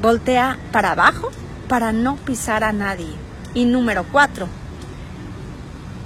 voltea 0.00 0.56
para 0.70 0.92
abajo 0.92 1.32
para 1.68 1.90
no 1.92 2.14
pisar 2.14 2.62
a 2.62 2.72
nadie. 2.72 3.12
Y 3.54 3.64
número 3.64 4.04
cuatro, 4.12 4.46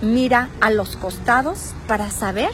mira 0.00 0.48
a 0.62 0.70
los 0.70 0.96
costados 0.96 1.74
para 1.86 2.10
saber 2.10 2.52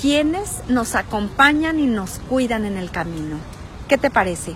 quiénes 0.00 0.62
nos 0.68 0.94
acompañan 0.94 1.80
y 1.80 1.86
nos 1.86 2.20
cuidan 2.20 2.66
en 2.66 2.76
el 2.76 2.92
camino. 2.92 3.38
¿Qué 3.88 3.98
te 3.98 4.10
parece? 4.10 4.54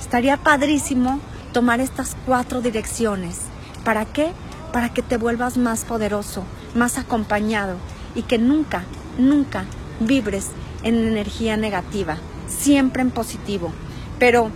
Estaría 0.00 0.36
padrísimo 0.38 1.20
tomar 1.52 1.78
estas 1.78 2.16
cuatro 2.26 2.62
direcciones. 2.62 3.42
¿Para 3.84 4.06
qué? 4.06 4.32
Para 4.72 4.92
que 4.92 5.02
te 5.02 5.18
vuelvas 5.18 5.56
más 5.56 5.84
poderoso, 5.84 6.42
más 6.74 6.98
acompañado 6.98 7.76
y 8.14 8.22
que 8.22 8.38
nunca, 8.38 8.84
nunca 9.18 9.64
vibres 10.00 10.48
en 10.82 10.96
energía 10.96 11.56
negativa, 11.56 12.16
siempre 12.48 13.02
en 13.02 13.10
positivo. 13.10 13.72
Pero 14.18 14.50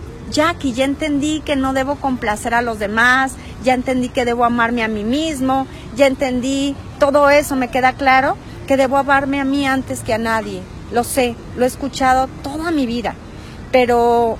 aquí 0.47 0.73
ya 0.73 0.85
entendí 0.85 1.41
que 1.41 1.55
no 1.55 1.73
debo 1.73 1.95
complacer 1.95 2.53
a 2.53 2.61
los 2.61 2.79
demás, 2.79 3.33
ya 3.63 3.73
entendí 3.73 4.09
que 4.09 4.25
debo 4.25 4.45
amarme 4.45 4.83
a 4.83 4.87
mí 4.87 5.03
mismo, 5.03 5.67
ya 5.95 6.07
entendí 6.07 6.75
todo 6.99 7.29
eso, 7.29 7.55
me 7.55 7.69
queda 7.69 7.93
claro 7.93 8.37
que 8.67 8.77
debo 8.77 8.97
amarme 8.97 9.39
a 9.39 9.45
mí 9.45 9.65
antes 9.65 10.01
que 10.01 10.13
a 10.13 10.17
nadie. 10.17 10.61
Lo 10.91 11.03
sé, 11.03 11.35
lo 11.55 11.63
he 11.63 11.67
escuchado 11.67 12.27
toda 12.43 12.71
mi 12.71 12.85
vida, 12.85 13.15
pero 13.71 14.37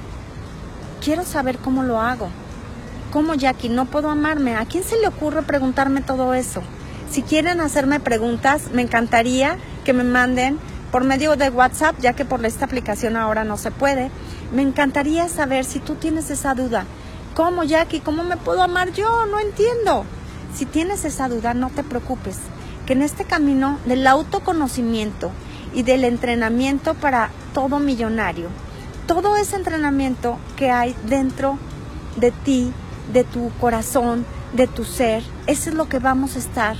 quiero 1.03 1.23
saber 1.23 1.57
cómo 1.57 1.83
lo 1.83 2.01
hago. 2.01 2.29
¿Cómo, 3.11 3.33
Jackie? 3.33 3.69
No 3.69 3.85
puedo 3.85 4.09
amarme. 4.09 4.55
¿A 4.55 4.65
quién 4.65 4.83
se 4.83 4.99
le 4.99 5.07
ocurre 5.07 5.41
preguntarme 5.41 6.01
todo 6.01 6.33
eso? 6.33 6.61
Si 7.09 7.21
quieren 7.21 7.61
hacerme 7.61 7.99
preguntas, 7.99 8.71
me 8.73 8.81
encantaría 8.81 9.57
que 9.83 9.93
me 9.93 10.03
manden 10.03 10.59
por 10.91 11.03
medio 11.03 11.35
de 11.35 11.49
WhatsApp, 11.49 11.95
ya 11.99 12.13
que 12.13 12.25
por 12.25 12.45
esta 12.45 12.65
aplicación 12.65 13.15
ahora 13.15 13.43
no 13.43 13.57
se 13.57 13.71
puede. 13.71 14.11
Me 14.53 14.61
encantaría 14.61 15.27
saber 15.29 15.65
si 15.65 15.79
tú 15.79 15.95
tienes 15.95 16.29
esa 16.29 16.53
duda. 16.53 16.85
¿Cómo, 17.35 17.63
Jackie? 17.63 17.99
¿Cómo 17.99 18.23
me 18.23 18.37
puedo 18.37 18.63
amar 18.63 18.91
yo? 18.93 19.25
No 19.25 19.39
entiendo. 19.39 20.05
Si 20.53 20.65
tienes 20.65 21.03
esa 21.03 21.27
duda, 21.27 21.53
no 21.53 21.69
te 21.69 21.83
preocupes, 21.83 22.37
que 22.85 22.93
en 22.93 23.01
este 23.01 23.25
camino 23.25 23.77
del 23.85 24.07
autoconocimiento 24.07 25.31
y 25.73 25.83
del 25.83 26.05
entrenamiento 26.05 26.93
para 26.93 27.29
todo 27.53 27.79
millonario, 27.79 28.47
todo 29.05 29.35
ese 29.35 29.57
entrenamiento 29.57 30.37
que 30.55 30.71
hay 30.71 30.95
dentro 31.07 31.59
de 32.15 32.31
ti, 32.31 32.71
de 33.11 33.25
tu 33.25 33.51
corazón, 33.59 34.25
de 34.53 34.67
tu 34.67 34.85
ser, 34.85 35.23
eso 35.47 35.69
es 35.69 35.75
lo 35.75 35.89
que 35.89 35.99
vamos 35.99 36.37
a 36.37 36.39
estar 36.39 36.77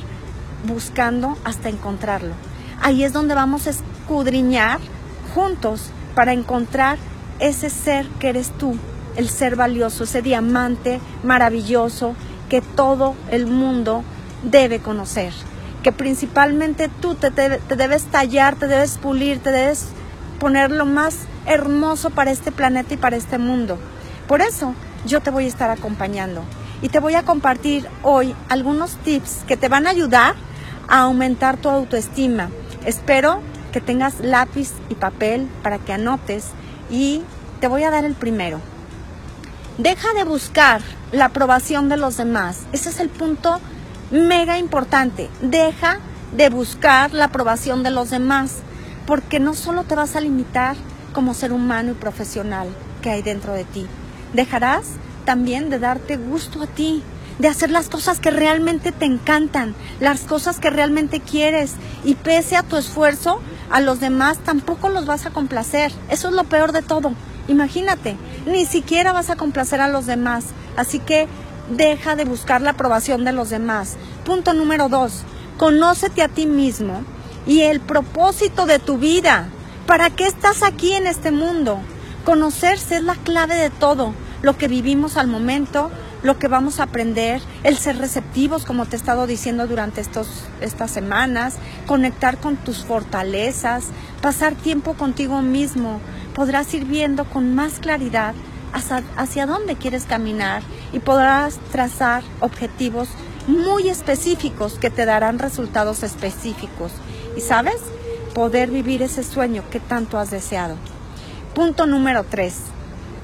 buscando 0.63 1.37
hasta 1.43 1.69
encontrarlo. 1.69 2.33
Ahí 2.81 3.03
es 3.03 3.13
donde 3.13 3.35
vamos 3.35 3.67
a 3.67 3.71
escudriñar 3.71 4.79
juntos 5.33 5.91
para 6.13 6.33
encontrar 6.33 6.97
ese 7.39 7.69
ser 7.69 8.07
que 8.19 8.29
eres 8.29 8.51
tú, 8.51 8.77
el 9.15 9.29
ser 9.29 9.55
valioso, 9.55 10.03
ese 10.03 10.21
diamante 10.21 10.99
maravilloso 11.23 12.15
que 12.49 12.61
todo 12.61 13.15
el 13.31 13.47
mundo 13.47 14.03
debe 14.43 14.79
conocer. 14.79 15.33
Que 15.83 15.91
principalmente 15.91 16.89
tú 17.01 17.15
te, 17.15 17.31
te 17.31 17.75
debes 17.75 18.05
tallar, 18.05 18.55
te 18.55 18.67
debes 18.67 18.97
pulir, 18.97 19.39
te 19.39 19.51
debes 19.51 19.87
poner 20.39 20.71
lo 20.71 20.85
más 20.85 21.17
hermoso 21.45 22.09
para 22.09 22.31
este 22.31 22.51
planeta 22.51 22.93
y 22.93 22.97
para 22.97 23.17
este 23.17 23.37
mundo. 23.37 23.77
Por 24.27 24.41
eso 24.41 24.73
yo 25.05 25.21
te 25.21 25.29
voy 25.29 25.45
a 25.45 25.47
estar 25.47 25.69
acompañando 25.69 26.41
y 26.85 26.89
te 26.89 26.99
voy 26.99 27.15
a 27.15 27.23
compartir 27.23 27.89
hoy 28.03 28.35
algunos 28.47 28.97
tips 28.97 29.43
que 29.47 29.57
te 29.57 29.69
van 29.69 29.87
a 29.87 29.89
ayudar 29.89 30.35
a 30.87 30.99
aumentar 30.99 31.57
tu 31.57 31.67
autoestima. 31.67 32.51
Espero 32.85 33.41
que 33.73 33.81
tengas 33.81 34.19
lápiz 34.19 34.69
y 34.87 34.93
papel 34.93 35.49
para 35.63 35.79
que 35.79 35.93
anotes 35.93 36.49
y 36.91 37.23
te 37.59 37.67
voy 37.67 37.81
a 37.81 37.89
dar 37.89 38.05
el 38.05 38.13
primero. 38.13 38.59
Deja 39.79 40.13
de 40.13 40.25
buscar 40.25 40.83
la 41.11 41.25
aprobación 41.25 41.89
de 41.89 41.97
los 41.97 42.17
demás. 42.17 42.67
Ese 42.71 42.89
es 42.89 42.99
el 42.99 43.09
punto 43.09 43.59
mega 44.11 44.59
importante. 44.59 45.27
Deja 45.41 45.97
de 46.37 46.51
buscar 46.51 47.15
la 47.15 47.25
aprobación 47.25 47.81
de 47.81 47.89
los 47.89 48.11
demás 48.11 48.57
porque 49.07 49.39
no 49.39 49.55
solo 49.55 49.85
te 49.85 49.95
vas 49.95 50.15
a 50.15 50.21
limitar 50.21 50.75
como 51.13 51.33
ser 51.33 51.51
humano 51.51 51.93
y 51.93 51.95
profesional 51.95 52.67
que 53.01 53.09
hay 53.09 53.23
dentro 53.23 53.53
de 53.53 53.63
ti, 53.63 53.87
dejarás 54.33 54.83
también 55.25 55.69
de 55.69 55.79
darte 55.79 56.17
gusto 56.17 56.63
a 56.63 56.67
ti, 56.67 57.03
de 57.39 57.47
hacer 57.47 57.69
las 57.69 57.89
cosas 57.89 58.19
que 58.19 58.31
realmente 58.31 58.91
te 58.91 59.05
encantan, 59.05 59.75
las 59.99 60.21
cosas 60.21 60.59
que 60.59 60.69
realmente 60.69 61.19
quieres 61.19 61.73
y 62.03 62.15
pese 62.15 62.55
a 62.55 62.63
tu 62.63 62.77
esfuerzo, 62.77 63.41
a 63.69 63.81
los 63.81 63.99
demás 63.99 64.37
tampoco 64.39 64.89
los 64.89 65.05
vas 65.05 65.25
a 65.25 65.31
complacer. 65.31 65.91
Eso 66.09 66.29
es 66.29 66.33
lo 66.33 66.45
peor 66.45 66.71
de 66.71 66.81
todo. 66.81 67.13
Imagínate, 67.47 68.15
ni 68.45 68.65
siquiera 68.65 69.11
vas 69.11 69.29
a 69.29 69.35
complacer 69.35 69.81
a 69.81 69.87
los 69.87 70.05
demás. 70.05 70.45
Así 70.77 70.99
que 70.99 71.27
deja 71.69 72.15
de 72.15 72.25
buscar 72.25 72.61
la 72.61 72.71
aprobación 72.71 73.25
de 73.25 73.33
los 73.33 73.49
demás. 73.49 73.97
Punto 74.23 74.53
número 74.53 74.89
dos, 74.89 75.23
conócete 75.57 76.21
a 76.21 76.27
ti 76.27 76.45
mismo 76.45 77.03
y 77.47 77.61
el 77.61 77.79
propósito 77.79 78.65
de 78.65 78.79
tu 78.79 78.97
vida. 78.97 79.49
¿Para 79.87 80.09
qué 80.09 80.25
estás 80.25 80.63
aquí 80.63 80.93
en 80.93 81.05
este 81.05 81.31
mundo? 81.31 81.79
Conocerse 82.23 82.97
es 82.97 83.03
la 83.03 83.15
clave 83.15 83.55
de 83.55 83.69
todo, 83.69 84.13
lo 84.45 84.55
que 84.59 84.67
vivimos 84.67 85.17
al 85.17 85.25
momento, 85.25 85.89
lo 86.21 86.37
que 86.37 86.47
vamos 86.47 86.79
a 86.79 86.83
aprender, 86.83 87.41
el 87.63 87.77
ser 87.77 87.97
receptivos, 87.97 88.63
como 88.63 88.85
te 88.85 88.95
he 88.95 88.99
estado 88.99 89.25
diciendo 89.25 89.65
durante 89.65 90.01
estos, 90.01 90.27
estas 90.61 90.91
semanas, 90.91 91.55
conectar 91.87 92.37
con 92.37 92.55
tus 92.55 92.85
fortalezas, 92.85 93.85
pasar 94.21 94.53
tiempo 94.53 94.93
contigo 94.93 95.41
mismo, 95.41 95.99
podrás 96.35 96.71
ir 96.75 96.85
viendo 96.85 97.25
con 97.25 97.55
más 97.55 97.79
claridad 97.79 98.35
hacia, 98.71 99.03
hacia 99.17 99.47
dónde 99.47 99.77
quieres 99.77 100.05
caminar 100.05 100.61
y 100.93 100.99
podrás 100.99 101.57
trazar 101.71 102.21
objetivos 102.39 103.09
muy 103.47 103.89
específicos 103.89 104.77
que 104.77 104.91
te 104.91 105.07
darán 105.07 105.39
resultados 105.39 106.03
específicos. 106.03 106.91
Y 107.35 107.41
sabes, 107.41 107.81
poder 108.35 108.69
vivir 108.69 109.01
ese 109.01 109.23
sueño 109.23 109.63
que 109.71 109.79
tanto 109.79 110.19
has 110.19 110.29
deseado. 110.29 110.75
Punto 111.55 111.87
número 111.87 112.23
tres, 112.23 112.57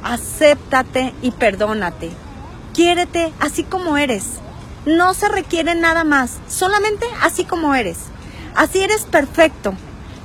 acéptate 0.04 1.14
y 1.22 1.32
perdónate. 1.32 2.12
Quiérete 2.74 3.34
así 3.40 3.64
como 3.64 3.98
eres. 3.98 4.26
No 4.86 5.14
se 5.14 5.30
requiere 5.30 5.76
nada 5.76 6.04
más, 6.04 6.40
solamente 6.48 7.06
así 7.22 7.44
como 7.44 7.76
eres. 7.76 7.98
Así 8.56 8.80
eres 8.80 9.04
perfecto. 9.04 9.74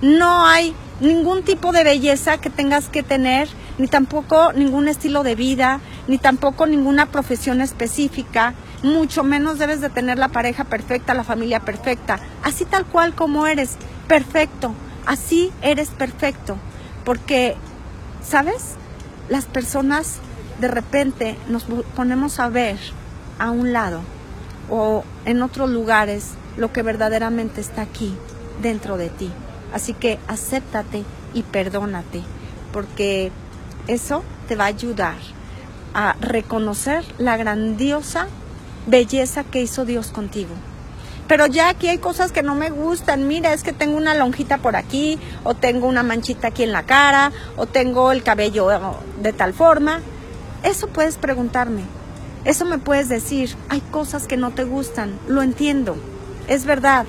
No 0.01 0.47
hay 0.47 0.75
ningún 1.01 1.43
tipo 1.43 1.73
de 1.73 1.85
belleza 1.85 2.39
que 2.39 2.51
tengas 2.51 2.89
que 2.89 3.03
tener, 3.03 3.49
ni 3.79 3.87
tampoco 3.87 4.53
ningún 4.53 4.89
estilo 4.89 5.23
de 5.23 5.35
vida, 5.35 5.81
ni 6.09 6.19
tampoco 6.19 6.67
ninguna 6.67 7.07
profesión 7.07 7.61
específica, 7.61 8.55
mucho 8.83 9.25
menos 9.25 9.59
debes 9.59 9.81
de 9.81 9.91
tener 9.91 10.19
la 10.19 10.29
pareja 10.29 10.65
perfecta, 10.65 11.15
la 11.15 11.25
familia 11.25 11.61
perfecta, 11.61 12.21
así 12.43 12.65
tal 12.65 12.87
cual 12.87 13.15
como 13.15 13.47
eres, 13.47 13.77
perfecto, 14.09 14.73
así 15.05 15.53
eres 15.63 15.91
perfecto, 15.91 16.57
porque, 17.05 17.57
¿sabes? 18.27 18.77
Las 19.29 19.47
personas 19.47 20.19
de 20.61 20.69
repente 20.69 21.37
nos 21.49 21.65
ponemos 21.95 22.39
a 22.41 22.49
ver 22.49 22.79
a 23.39 23.51
un 23.51 23.73
lado 23.73 24.01
o 24.71 25.05
en 25.25 25.43
otros 25.43 25.71
lugares 25.71 26.31
lo 26.57 26.73
que 26.73 26.83
verdaderamente 26.83 27.61
está 27.61 27.83
aquí 27.83 28.15
dentro 28.63 28.97
de 28.97 29.09
ti. 29.11 29.31
Así 29.73 29.95
que 29.95 30.19
acéptate 30.29 31.05
y 31.35 31.43
perdónate, 31.43 32.23
porque 32.73 33.31
eso 33.89 34.23
te 34.49 34.57
va 34.57 34.65
a 34.65 34.69
ayudar 34.69 35.17
a 35.93 36.15
reconocer 36.21 37.05
la 37.19 37.37
grandiosa 37.37 38.29
belleza 38.87 39.45
que 39.45 39.63
hizo 39.63 39.85
Dios 39.85 40.09
contigo. 40.09 40.55
Pero 41.29 41.47
ya 41.47 41.69
aquí 41.69 41.89
hay 41.89 41.99
cosas 41.99 42.31
que 42.31 42.43
no 42.43 42.55
me 42.55 42.71
gustan. 42.71 43.27
Mira, 43.27 43.53
es 43.53 43.63
que 43.63 43.73
tengo 43.73 43.97
una 43.97 44.15
lonjita 44.15 44.59
por 44.59 44.77
aquí, 44.77 45.19
o 45.45 45.55
tengo 45.55 45.89
una 45.89 46.03
manchita 46.03 46.49
aquí 46.49 46.63
en 46.63 46.73
la 46.73 46.85
cara, 46.85 47.33
o 47.57 47.67
tengo 47.67 48.13
el 48.13 48.23
cabello 48.23 48.69
de 49.21 49.33
tal 49.33 49.53
forma. 49.53 50.01
Eso 50.63 50.89
puedes 50.89 51.17
preguntarme. 51.17 51.83
Eso 52.45 52.65
me 52.65 52.79
puedes 52.79 53.09
decir. 53.09 53.57
Hay 53.69 53.81
cosas 53.81 54.27
que 54.27 54.37
no 54.37 54.53
te 54.53 54.65
gustan. 54.65 55.19
Lo 55.27 55.43
entiendo. 55.43 55.97
Es 56.47 56.65
verdad. 56.65 57.07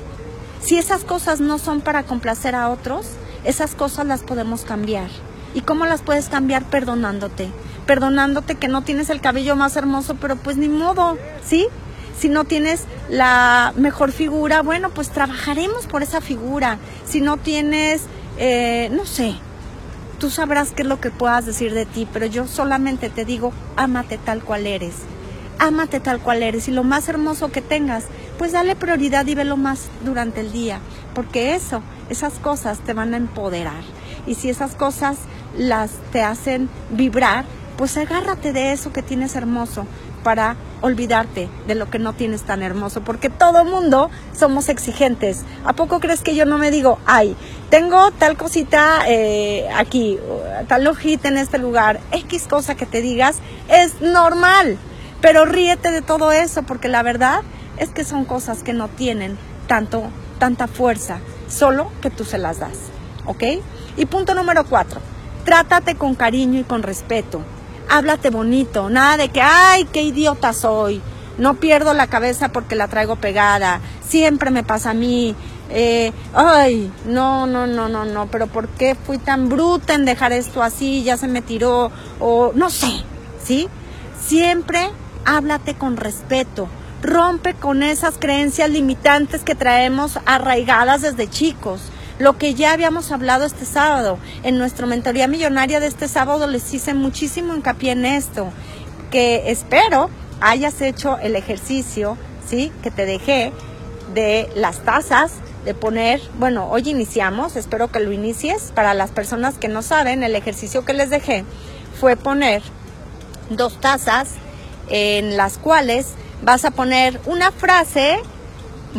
Si 0.62 0.78
esas 0.78 1.04
cosas 1.04 1.40
no 1.40 1.60
son 1.60 1.82
para 1.82 2.04
complacer 2.04 2.56
a 2.56 2.70
otros, 2.70 3.06
esas 3.44 3.76
cosas 3.76 4.08
las 4.08 4.22
podemos 4.22 4.64
cambiar. 4.64 5.10
¿Y 5.54 5.62
cómo 5.62 5.86
las 5.86 6.02
puedes 6.02 6.28
cambiar? 6.28 6.64
Perdonándote. 6.66 7.50
Perdonándote 7.86 8.56
que 8.56 8.68
no 8.68 8.82
tienes 8.82 9.12
el 9.12 9.22
cabello 9.22 9.56
más 9.56 9.76
hermoso, 9.76 10.16
pero 10.16 10.36
pues 10.36 10.58
ni 10.58 10.70
modo, 10.70 11.18
¿sí? 11.46 11.68
Si 12.20 12.30
no 12.30 12.46
tienes 12.46 12.86
la 13.10 13.74
mejor 13.76 14.12
figura, 14.12 14.64
bueno, 14.64 14.90
pues 14.90 15.10
trabajaremos 15.10 15.86
por 15.86 16.02
esa 16.02 16.20
figura. 16.20 16.80
Si 17.06 17.22
no 17.22 17.38
tienes, 17.38 18.04
eh, 18.40 18.90
no 18.92 19.06
sé, 19.06 19.36
tú 20.20 20.32
sabrás 20.32 20.72
qué 20.72 20.82
es 20.82 20.88
lo 20.88 21.00
que 21.00 21.12
puedas 21.12 21.46
decir 21.46 21.74
de 21.74 21.86
ti, 21.86 22.08
pero 22.12 22.26
yo 22.26 22.48
solamente 22.48 23.10
te 23.10 23.24
digo, 23.24 23.54
ámate 23.76 24.18
tal 24.18 24.44
cual 24.44 24.66
eres. 24.66 24.96
Ámate 25.60 26.00
tal 26.00 26.20
cual 26.20 26.44
eres 26.44 26.68
y 26.68 26.72
lo 26.72 26.84
más 26.84 27.08
hermoso 27.08 27.52
que 27.52 27.62
tengas, 27.62 28.06
pues 28.38 28.52
dale 28.52 28.76
prioridad 28.76 29.26
y 29.28 29.36
velo 29.36 29.58
más 29.58 29.90
durante 30.04 30.42
el 30.42 30.52
día, 30.52 30.80
porque 31.16 31.56
eso, 31.56 31.82
esas 32.10 32.34
cosas 32.36 32.80
te 32.80 32.94
van 32.94 33.14
a 33.14 33.18
empoderar. 33.18 33.82
Y 34.26 34.36
si 34.36 34.50
esas 34.50 34.76
cosas 34.76 35.18
las 35.58 35.92
te 36.12 36.22
hacen 36.22 36.70
vibrar, 36.92 37.46
pues 37.76 37.96
agárrate 37.98 38.54
de 38.54 38.72
eso 38.72 38.92
que 38.92 39.04
tienes 39.04 39.36
hermoso 39.36 39.86
para 40.28 40.58
olvidarte 40.82 41.48
de 41.68 41.76
lo 41.76 41.90
que 41.90 42.00
no 42.00 42.12
tienes 42.12 42.42
tan 42.42 42.62
hermoso, 42.62 43.00
porque 43.00 43.30
todo 43.30 43.64
mundo 43.64 44.12
somos 44.38 44.68
exigentes. 44.68 45.46
¿A 45.64 45.72
poco 45.72 46.02
crees 46.02 46.20
que 46.20 46.36
yo 46.36 46.46
no 46.46 46.58
me 46.58 46.70
digo, 46.70 47.00
ay, 47.06 47.34
tengo 47.70 48.12
tal 48.12 48.36
cosita 48.36 49.04
eh, 49.08 49.70
aquí, 49.74 50.20
tal 50.68 50.86
hojita 50.86 51.30
en 51.30 51.38
este 51.38 51.60
lugar, 51.60 52.02
X 52.12 52.46
cosa 52.50 52.76
que 52.76 52.86
te 52.86 53.02
digas, 53.02 53.38
es 53.70 54.02
normal, 54.02 54.78
pero 55.22 55.46
ríete 55.46 55.92
de 55.92 56.02
todo 56.02 56.34
eso, 56.34 56.64
porque 56.64 56.90
la 56.90 57.04
verdad 57.04 57.40
es 57.78 57.92
que 57.92 58.04
son 58.04 58.26
cosas 58.26 58.64
que 58.64 58.74
no 58.74 58.90
tienen 58.90 59.38
tanto, 59.68 60.04
tanta 60.40 60.68
fuerza, 60.68 61.20
solo 61.48 61.90
que 62.02 62.10
tú 62.10 62.26
se 62.26 62.38
las 62.38 62.60
das, 62.60 62.78
¿ok? 63.28 63.44
Y 63.96 64.06
punto 64.08 64.36
número 64.36 64.66
cuatro, 64.66 65.00
trátate 65.46 65.96
con 65.96 66.16
cariño 66.16 66.60
y 66.60 66.66
con 66.66 66.84
respeto 66.84 67.44
háblate 67.90 68.30
bonito, 68.30 68.90
nada 68.90 69.18
de 69.18 69.30
que, 69.30 69.42
ay, 69.42 69.86
qué 69.92 70.02
idiota 70.02 70.54
soy, 70.54 71.02
no 71.38 71.56
pierdo 71.56 71.94
la 71.94 72.08
cabeza 72.08 72.50
porque 72.50 72.76
la 72.76 72.88
traigo 72.88 73.16
pegada, 73.16 73.82
siempre 74.08 74.52
me 74.52 74.64
pasa 74.64 74.92
a 74.92 74.94
mí, 74.94 75.36
eh, 75.70 76.12
ay, 76.34 76.92
no, 77.06 77.46
no, 77.48 77.68
no, 77.68 77.90
no, 77.90 78.06
no, 78.06 78.28
pero 78.28 78.48
¿por 78.48 78.68
qué 78.70 78.96
fui 78.96 79.18
tan 79.18 79.50
bruta 79.50 79.94
en 79.94 80.06
dejar 80.06 80.32
esto 80.32 80.64
así, 80.64 81.04
ya 81.04 81.18
se 81.18 81.28
me 81.28 81.42
tiró, 81.42 81.92
o 82.20 82.52
no 82.56 82.70
sé, 82.70 82.92
¿sí? 83.44 83.68
Siempre 84.20 84.90
háblate 85.26 85.76
con 85.76 85.98
respeto, 85.98 86.68
rompe 87.02 87.54
con 87.54 87.84
esas 87.84 88.18
creencias 88.18 88.70
limitantes 88.70 89.44
que 89.44 89.56
traemos 89.56 90.20
arraigadas 90.26 91.02
desde 91.02 91.30
chicos 91.30 91.82
lo 92.20 92.38
que 92.38 92.54
ya 92.54 92.72
habíamos 92.72 93.12
hablado 93.12 93.46
este 93.46 93.66
sábado. 93.66 94.18
En 94.44 94.58
nuestra 94.58 94.88
mentoría 94.88 95.28
millonaria 95.28 95.80
de 95.80 95.88
este 95.88 96.08
sábado 96.08 96.48
les 96.48 96.74
hice 96.74 96.94
muchísimo 96.94 97.56
hincapié 97.56 97.92
en 97.92 98.06
esto, 98.06 98.52
que 99.12 99.52
espero 99.52 100.10
hayas 100.42 100.82
hecho 100.82 101.18
el 101.20 101.36
ejercicio, 101.36 102.18
¿sí? 102.48 102.72
Que 102.84 102.92
te 102.92 103.06
dejé 103.06 103.52
de 104.14 104.50
las 104.56 104.80
tazas, 104.80 105.34
de 105.66 105.74
poner, 105.74 106.22
bueno, 106.40 106.70
hoy 106.70 106.90
iniciamos, 106.90 107.56
espero 107.56 107.92
que 107.92 108.00
lo 108.00 108.12
inicies. 108.12 108.72
Para 108.74 108.94
las 108.94 109.12
personas 109.12 109.58
que 109.58 109.68
no 109.68 109.82
saben, 109.82 110.24
el 110.24 110.36
ejercicio 110.36 110.86
que 110.86 110.94
les 110.94 111.10
dejé 111.10 111.44
fue 112.00 112.16
poner 112.16 112.62
dos 113.50 113.80
tazas 113.80 114.30
en 114.90 115.38
las 115.38 115.58
cuales 115.58 116.08
vas 116.42 116.66
a 116.66 116.72
poner 116.72 117.20
una 117.26 117.52
frase 117.52 118.20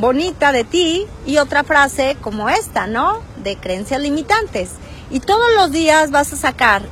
bonita 0.01 0.53
de 0.53 0.65
ti 0.65 1.07
y 1.27 1.39
otra 1.39 1.65
frase 1.65 2.17
como 2.21 2.49
esta, 2.49 2.87
¿no? 2.87 3.21
De 3.43 3.57
creencias 3.57 4.01
limitantes. 4.01 4.71
Y 5.11 5.21
todos 5.21 5.47
los 5.57 5.73
días 5.73 6.11
vas 6.11 6.33
a 6.33 6.37
sacar 6.37 6.83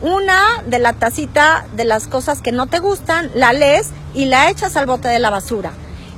una 0.00 0.62
de 0.66 0.78
la 0.78 0.92
tacita 0.92 1.66
de 1.74 1.84
las 1.84 2.06
cosas 2.06 2.40
que 2.40 2.52
no 2.52 2.66
te 2.66 2.78
gustan, 2.78 3.30
la 3.34 3.52
lees 3.52 3.90
y 4.14 4.26
la 4.26 4.48
echas 4.50 4.76
al 4.76 4.86
bote 4.86 5.08
de 5.08 5.18
la 5.18 5.30
basura. 5.30 5.72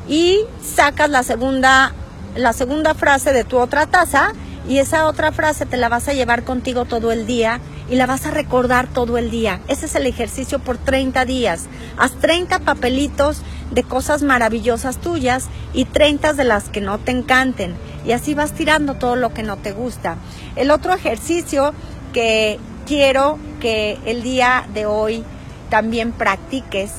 Y 0.09 0.41
sacas 0.63 1.09
la 1.11 1.23
segunda, 1.23 1.95
la 2.37 2.53
segunda 2.53 2.95
frase 2.95 3.33
de 3.33 3.45
tu 3.45 3.59
otra 3.59 3.87
taza 3.87 4.33
y 4.69 4.79
esa 4.79 5.07
otra 5.07 5.33
frase 5.33 5.67
te 5.67 5.77
la 5.77 5.89
vas 5.89 6.09
a 6.09 6.13
llevar 6.13 6.45
contigo 6.45 6.85
todo 6.85 7.13
el 7.13 7.27
día 7.27 7.61
y 7.89 7.97
la 7.97 8.07
vas 8.07 8.27
a 8.27 8.31
recordar 8.31 8.87
todo 8.87 9.19
el 9.19 9.31
día. 9.31 9.61
Ese 9.67 9.87
es 9.87 9.95
el 9.95 10.07
ejercicio 10.07 10.59
por 10.59 10.79
30 10.79 11.25
días. 11.25 11.67
Haz 11.97 12.13
30 12.21 12.61
papelitos 12.61 13.43
de 13.71 13.83
cosas 13.83 14.23
maravillosas 14.23 14.99
tuyas 14.99 15.49
y 15.73 15.85
30 15.85 16.33
de 16.33 16.45
las 16.45 16.69
que 16.69 16.81
no 16.81 16.99
te 16.99 17.13
encanten. 17.13 17.75
Y 18.05 18.13
así 18.13 18.35
vas 18.35 18.53
tirando 18.53 18.95
todo 18.95 19.17
lo 19.17 19.33
que 19.33 19.43
no 19.43 19.57
te 19.57 19.73
gusta. 19.73 20.17
El 20.57 20.71
otro 20.71 20.93
ejercicio 20.95 21.73
que 22.13 22.59
quiero 22.87 23.39
que 23.61 23.99
el 24.07 24.23
día 24.23 24.67
de 24.75 24.87
hoy 24.87 25.25
también 25.69 26.13
practiques 26.13 26.93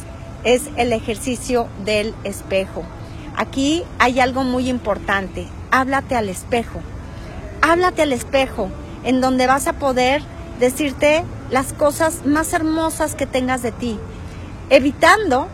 es 0.43 0.69
el 0.77 0.93
ejercicio 0.93 1.67
del 1.83 2.15
espejo. 2.23 2.83
Aquí 3.35 3.83
hay 3.99 4.19
algo 4.19 4.43
muy 4.43 4.69
importante. 4.69 5.47
Háblate 5.71 6.15
al 6.15 6.29
espejo. 6.29 6.81
Háblate 7.61 8.01
al 8.01 8.13
espejo 8.13 8.69
en 9.03 9.21
donde 9.21 9.47
vas 9.47 9.67
a 9.67 9.73
poder 9.73 10.21
decirte 10.59 11.23
las 11.49 11.73
cosas 11.73 12.25
más 12.25 12.53
hermosas 12.53 13.15
que 13.15 13.25
tengas 13.25 13.61
de 13.61 13.71
ti, 13.71 13.99
evitando 14.69 15.47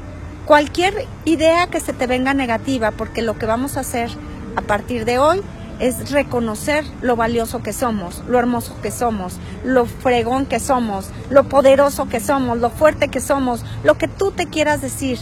cualquier 0.48 1.06
idea 1.26 1.68
que 1.68 1.82
se 1.82 1.92
te 1.92 2.08
venga 2.08 2.34
negativa, 2.34 2.92
porque 2.92 3.22
lo 3.22 3.38
que 3.38 3.46
vamos 3.46 3.76
a 3.76 3.82
hacer 3.82 4.10
a 4.56 4.62
partir 4.62 5.04
de 5.04 5.20
hoy 5.20 5.44
es 5.80 6.10
reconocer 6.10 6.86
lo 7.02 7.18
valioso 7.18 7.62
que 7.62 7.74
somos, 7.74 8.24
lo 8.28 8.40
hermoso 8.40 8.74
que 8.82 8.90
somos, 8.90 9.40
lo 9.66 9.86
fregón 9.86 10.46
que 10.46 10.62
somos, 10.62 11.10
lo 11.30 11.50
poderoso 11.50 12.08
que 12.08 12.22
somos, 12.22 12.58
lo 12.58 12.70
fuerte 12.70 13.10
que 13.10 13.20
somos, 13.20 13.66
lo 13.84 13.98
que 13.98 14.08
tú 14.08 14.32
te 14.32 14.48
quieras 14.48 14.82
decir. 14.82 15.20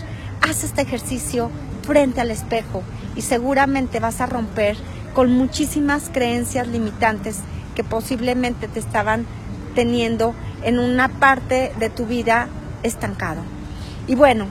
Haz 0.47 0.63
este 0.63 0.83
ejercicio 0.83 1.49
frente 1.81 2.21
al 2.21 2.29
espejo 2.29 2.83
y 3.15 3.23
seguramente 3.23 3.99
vas 3.99 4.21
a 4.21 4.27
romper 4.27 4.77
con 5.15 5.31
muchísimas 5.31 6.11
creencias 6.13 6.67
limitantes 6.67 7.39
que 7.73 7.83
posiblemente 7.83 8.67
te 8.67 8.79
estaban 8.79 9.25
teniendo 9.73 10.35
en 10.63 10.77
una 10.77 11.09
parte 11.09 11.73
de 11.79 11.89
tu 11.89 12.05
vida 12.05 12.47
estancado. 12.83 13.41
Y 14.07 14.13
bueno, 14.13 14.45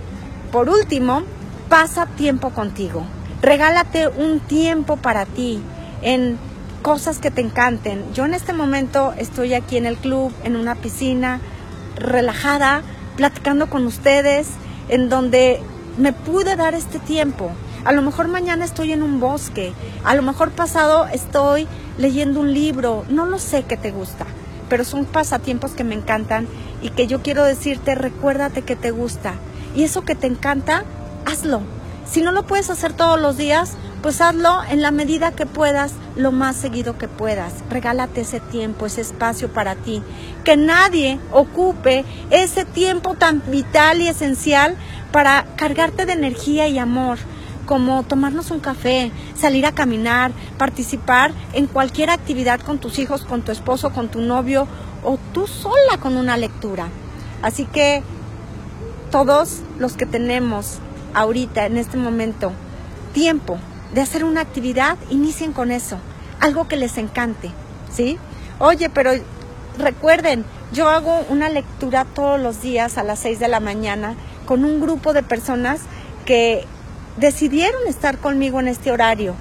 por 0.55 0.69
último, 0.69 1.25
pasa 1.69 2.07
tiempo 2.07 2.51
contigo. 2.51 3.03
Regálate 3.43 4.07
un 4.07 4.39
tiempo 4.39 4.97
para 4.97 5.27
ti 5.27 5.61
en 6.01 6.39
cosas 6.81 7.19
que 7.19 7.33
te 7.33 7.41
encanten. 7.41 8.05
Yo 8.15 8.25
en 8.25 8.35
este 8.35 8.53
momento 8.53 9.13
estoy 9.19 9.55
aquí 9.55 9.79
en 9.79 9.85
el 9.85 9.97
club, 9.97 10.33
en 10.45 10.55
una 10.55 10.77
piscina, 10.77 11.41
relajada, 11.97 12.83
platicando 13.17 13.69
con 13.69 13.85
ustedes, 13.85 14.47
en 14.89 15.09
donde 15.09 15.61
me 15.99 16.13
pude 16.13 16.55
dar 16.55 16.75
este 16.75 17.01
tiempo. 17.01 17.51
A 17.85 17.91
lo 17.91 18.03
mejor 18.03 18.29
mañana 18.29 18.65
estoy 18.65 18.93
en 18.93 19.03
un 19.03 19.19
bosque, 19.19 19.73
a 20.05 20.15
lo 20.15 20.23
mejor 20.23 20.53
pasado 20.53 21.09
estoy 21.09 21.67
leyendo 21.99 22.39
un 22.39 22.55
libro, 22.55 23.05
no 23.09 23.27
lo 23.27 23.41
sé 23.41 23.65
qué 23.65 23.77
te 23.77 23.91
gusta, 23.91 24.25
pero 24.69 24.85
son 24.85 25.05
pasatiempos 25.05 25.73
que 25.73 25.83
me 25.83 25.97
encantan 25.97 26.47
y 26.81 26.91
que 26.91 27.09
yo 27.09 27.23
quiero 27.23 27.43
decirte, 27.43 27.97
recuérdate 27.97 28.63
que 28.63 28.77
te 28.77 28.93
gusta. 28.93 29.35
Y 29.75 29.85
eso 29.85 30.03
que 30.03 30.15
te 30.15 30.27
encanta, 30.27 30.85
hazlo. 31.27 31.63
Si 32.07 32.21
no 32.21 32.33
lo 32.33 32.47
puedes 32.47 32.71
hacer 32.71 32.93
todos 32.93 33.21
los 33.21 33.37
días, 33.37 33.73
pues 34.03 34.21
hazlo 34.21 34.63
en 34.69 34.83
la 34.83 34.91
medida 34.91 35.33
que 35.33 35.47
puedas, 35.47 35.95
lo 36.15 36.31
más 36.31 36.57
seguido 36.57 36.99
que 36.99 37.09
puedas. 37.09 37.55
Regálate 37.71 38.21
ese 38.21 38.39
tiempo, 38.39 38.85
ese 38.85 39.01
espacio 39.01 39.51
para 39.51 39.77
ti. 39.77 40.03
Que 40.45 40.59
nadie 40.59 41.19
ocupe 41.33 42.05
ese 42.31 42.67
tiempo 42.67 43.15
tan 43.15 43.43
vital 43.47 44.03
y 44.03 44.09
esencial 44.09 44.77
para 45.11 45.47
cargarte 45.57 46.05
de 46.05 46.13
energía 46.13 46.69
y 46.69 46.79
amor, 46.79 47.19
como 47.65 48.03
tomarnos 48.03 48.51
un 48.51 48.61
café, 48.61 49.11
salir 49.35 49.65
a 49.65 49.73
caminar, 49.73 50.33
participar 50.59 51.33
en 51.55 51.67
cualquier 51.67 52.11
actividad 52.11 52.61
con 52.61 52.79
tus 52.79 52.99
hijos, 52.99 53.25
con 53.25 53.43
tu 53.43 53.53
esposo, 53.53 53.91
con 53.95 54.09
tu 54.09 54.21
novio 54.21 54.69
o 55.03 55.19
tú 55.33 55.47
sola 55.47 55.99
con 55.99 56.17
una 56.17 56.37
lectura. 56.37 56.89
Así 57.41 57.65
que 57.65 58.03
todos 59.15 59.61
los 59.79 59.93
que 59.93 60.07
tenemos 60.07 60.81
ahorita, 61.15 61.67
en 61.67 61.77
este 61.77 61.97
momento, 61.97 62.51
tiempo 63.13 63.59
de 63.95 64.01
hacer 64.01 64.25
una 64.25 64.41
actividad, 64.41 64.99
inicien 65.09 65.53
con 65.53 65.71
eso, 65.71 65.99
algo 66.41 66.67
que 66.67 66.77
les 66.77 66.99
encante, 66.99 67.53
¿sí? 67.93 68.19
Oye, 68.59 68.91
pero 68.91 69.13
recuerden, 69.79 70.45
yo 70.73 70.89
hago 70.89 71.25
una 71.29 71.49
lectura 71.49 72.05
todos 72.13 72.41
los 72.41 72.61
días 72.61 72.99
a 72.99 73.05
las 73.05 73.21
6 73.21 73.39
de 73.39 73.47
la 73.47 73.61
mañana 73.61 74.17
con 74.47 74.65
un 74.65 74.81
grupo 74.81 75.13
de 75.13 75.23
personas 75.23 75.83
que 76.27 76.67
decidieron 77.17 77.87
estar 77.87 78.19
conmigo 78.19 78.59
en 78.59 78.67
este 78.67 78.91
horario. 78.91 79.37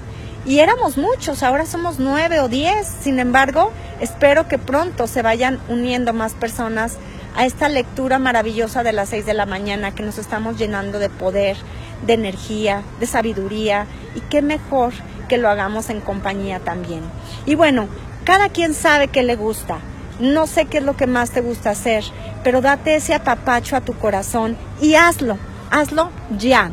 Y 0.46 0.60
éramos 0.60 0.96
muchos, 0.98 1.42
ahora 1.42 1.66
somos 1.66 1.98
nueve 1.98 2.38
o 2.38 2.46
diez. 2.46 2.86
Sin 2.86 3.18
embargo, 3.18 3.72
espero 4.00 4.46
que 4.46 4.58
pronto 4.58 5.08
se 5.08 5.22
vayan 5.22 5.58
uniendo 5.68 6.12
más 6.12 6.34
personas 6.34 6.96
a 7.34 7.46
esta 7.46 7.68
lectura 7.68 8.18
maravillosa 8.18 8.82
de 8.82 8.92
las 8.92 9.08
seis 9.08 9.26
de 9.26 9.34
la 9.34 9.46
mañana 9.46 9.94
que 9.94 10.02
nos 10.02 10.18
estamos 10.18 10.56
llenando 10.56 10.98
de 10.98 11.10
poder, 11.10 11.56
de 12.06 12.14
energía, 12.14 12.82
de 13.00 13.06
sabiduría 13.06 13.86
y 14.14 14.20
qué 14.20 14.42
mejor 14.42 14.92
que 15.28 15.38
lo 15.38 15.48
hagamos 15.48 15.90
en 15.90 16.00
compañía 16.00 16.60
también. 16.60 17.02
Y 17.46 17.54
bueno, 17.54 17.88
cada 18.24 18.48
quien 18.48 18.74
sabe 18.74 19.08
qué 19.08 19.22
le 19.22 19.36
gusta. 19.36 19.78
No 20.20 20.46
sé 20.46 20.66
qué 20.66 20.78
es 20.78 20.84
lo 20.84 20.96
que 20.96 21.08
más 21.08 21.30
te 21.30 21.40
gusta 21.40 21.70
hacer, 21.70 22.04
pero 22.44 22.60
date 22.60 22.94
ese 22.94 23.14
apapacho 23.14 23.74
a 23.74 23.80
tu 23.80 23.94
corazón 23.94 24.56
y 24.80 24.94
hazlo, 24.94 25.38
hazlo 25.70 26.10
ya. 26.38 26.70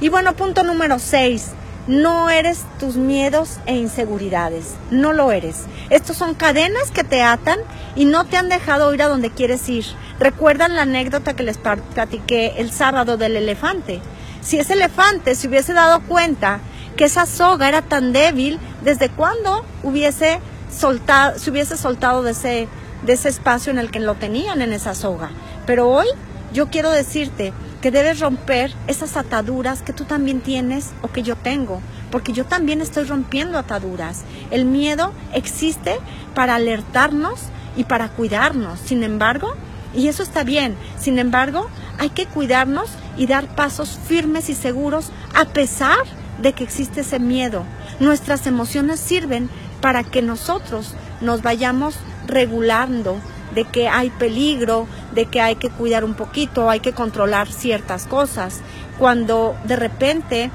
Y 0.00 0.08
bueno, 0.08 0.34
punto 0.34 0.62
número 0.62 0.98
6. 1.00 1.52
No 1.86 2.30
eres 2.30 2.64
tus 2.80 2.96
miedos 2.96 3.58
e 3.64 3.76
inseguridades. 3.76 4.74
No 4.90 5.12
lo 5.12 5.30
eres. 5.30 5.66
Estos 5.88 6.16
son 6.16 6.34
cadenas 6.34 6.90
que 6.90 7.04
te 7.04 7.22
atan 7.22 7.60
y 7.94 8.06
no 8.06 8.24
te 8.24 8.36
han 8.36 8.48
dejado 8.48 8.92
ir 8.92 9.02
a 9.02 9.08
donde 9.08 9.30
quieres 9.30 9.68
ir. 9.68 9.84
¿Recuerdan 10.18 10.74
la 10.74 10.82
anécdota 10.82 11.34
que 11.34 11.44
les 11.44 11.58
platiqué 11.58 12.54
el 12.56 12.72
sábado 12.72 13.16
del 13.16 13.36
elefante? 13.36 14.00
Si 14.40 14.58
ese 14.58 14.72
elefante 14.72 15.36
se 15.36 15.46
hubiese 15.46 15.74
dado 15.74 16.00
cuenta 16.00 16.58
que 16.96 17.04
esa 17.04 17.24
soga 17.24 17.68
era 17.68 17.82
tan 17.82 18.12
débil, 18.12 18.58
¿desde 18.82 19.08
cuándo 19.08 19.64
hubiese 19.84 20.40
soltado, 20.76 21.38
se 21.38 21.50
hubiese 21.50 21.76
soltado 21.76 22.24
de 22.24 22.32
ese, 22.32 22.68
de 23.04 23.12
ese 23.12 23.28
espacio 23.28 23.70
en 23.70 23.78
el 23.78 23.92
que 23.92 24.00
lo 24.00 24.16
tenían 24.16 24.60
en 24.60 24.72
esa 24.72 24.96
soga? 24.96 25.30
Pero 25.66 25.88
hoy 25.88 26.06
yo 26.52 26.68
quiero 26.68 26.90
decirte 26.90 27.52
que 27.80 27.90
debes 27.90 28.20
romper 28.20 28.72
esas 28.86 29.16
ataduras 29.16 29.82
que 29.82 29.92
tú 29.92 30.04
también 30.04 30.40
tienes 30.40 30.92
o 31.02 31.08
que 31.08 31.22
yo 31.22 31.36
tengo, 31.36 31.80
porque 32.10 32.32
yo 32.32 32.44
también 32.44 32.80
estoy 32.80 33.04
rompiendo 33.04 33.58
ataduras. 33.58 34.22
El 34.50 34.64
miedo 34.64 35.12
existe 35.32 35.98
para 36.34 36.54
alertarnos 36.54 37.40
y 37.76 37.84
para 37.84 38.08
cuidarnos. 38.08 38.80
Sin 38.80 39.02
embargo, 39.02 39.54
y 39.94 40.08
eso 40.08 40.22
está 40.22 40.44
bien, 40.44 40.76
sin 40.98 41.18
embargo, 41.18 41.68
hay 41.98 42.10
que 42.10 42.26
cuidarnos 42.26 42.90
y 43.16 43.26
dar 43.26 43.54
pasos 43.54 43.98
firmes 44.06 44.50
y 44.50 44.54
seguros 44.54 45.10
a 45.34 45.46
pesar 45.46 45.98
de 46.40 46.52
que 46.52 46.64
existe 46.64 47.00
ese 47.00 47.18
miedo. 47.18 47.64
Nuestras 48.00 48.46
emociones 48.46 49.00
sirven 49.00 49.48
para 49.80 50.04
que 50.04 50.22
nosotros 50.22 50.94
nos 51.20 51.42
vayamos 51.42 51.96
regulando 52.26 53.18
de 53.54 53.64
que 53.64 53.88
hay 53.88 54.10
peligro, 54.10 54.86
de 55.16 55.26
que 55.26 55.40
hay 55.40 55.56
que 55.56 55.70
cuidar 55.70 56.04
un 56.04 56.14
poquito, 56.14 56.70
hay 56.70 56.78
que 56.80 56.92
controlar 56.92 57.50
ciertas 57.50 58.06
cosas. 58.06 58.60
Cuando 58.98 59.56
de 59.64 59.74
repente 59.74 60.50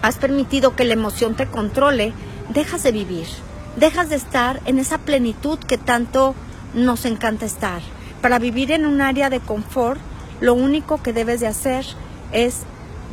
has 0.00 0.16
permitido 0.16 0.74
que 0.74 0.84
la 0.84 0.94
emoción 0.94 1.34
te 1.34 1.48
controle, 1.48 2.14
dejas 2.48 2.84
de 2.84 2.92
vivir, 2.92 3.26
dejas 3.76 4.08
de 4.08 4.16
estar 4.16 4.60
en 4.64 4.78
esa 4.78 4.98
plenitud 4.98 5.58
que 5.58 5.78
tanto 5.78 6.34
nos 6.74 7.04
encanta 7.04 7.44
estar. 7.44 7.82
Para 8.22 8.38
vivir 8.38 8.70
en 8.70 8.86
un 8.86 9.00
área 9.00 9.28
de 9.30 9.40
confort, 9.40 10.00
lo 10.40 10.54
único 10.54 11.02
que 11.02 11.12
debes 11.12 11.40
de 11.40 11.48
hacer 11.48 11.84
es 12.30 12.60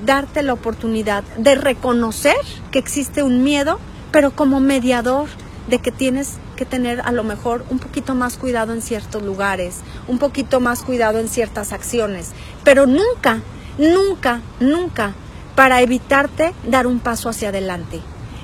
darte 0.06 0.44
la 0.44 0.54
oportunidad 0.54 1.24
de 1.38 1.56
reconocer 1.56 2.38
que 2.72 2.80
existe 2.80 3.24
un 3.24 3.44
miedo, 3.44 3.80
pero 4.12 4.32
como 4.32 4.60
mediador 4.60 5.28
de 5.68 5.80
que 5.80 5.92
tienes 5.92 6.38
que 6.60 6.66
tener 6.66 7.00
a 7.06 7.14
lo 7.14 7.24
mejor 7.24 7.64
un 7.70 7.80
poquito 7.80 8.16
más 8.16 8.36
cuidado 8.36 8.74
en 8.74 8.82
ciertos 8.82 9.24
lugares, 9.24 9.78
un 10.10 10.20
poquito 10.20 10.60
más 10.60 10.84
cuidado 10.84 11.18
en 11.18 11.30
ciertas 11.30 11.72
acciones, 11.72 12.32
pero 12.66 12.86
nunca, 12.86 13.40
nunca, 13.78 14.42
nunca 14.60 15.14
para 15.56 15.82
evitarte 15.82 16.54
dar 16.68 16.86
un 16.86 17.00
paso 17.00 17.30
hacia 17.30 17.48
adelante. 17.48 18.02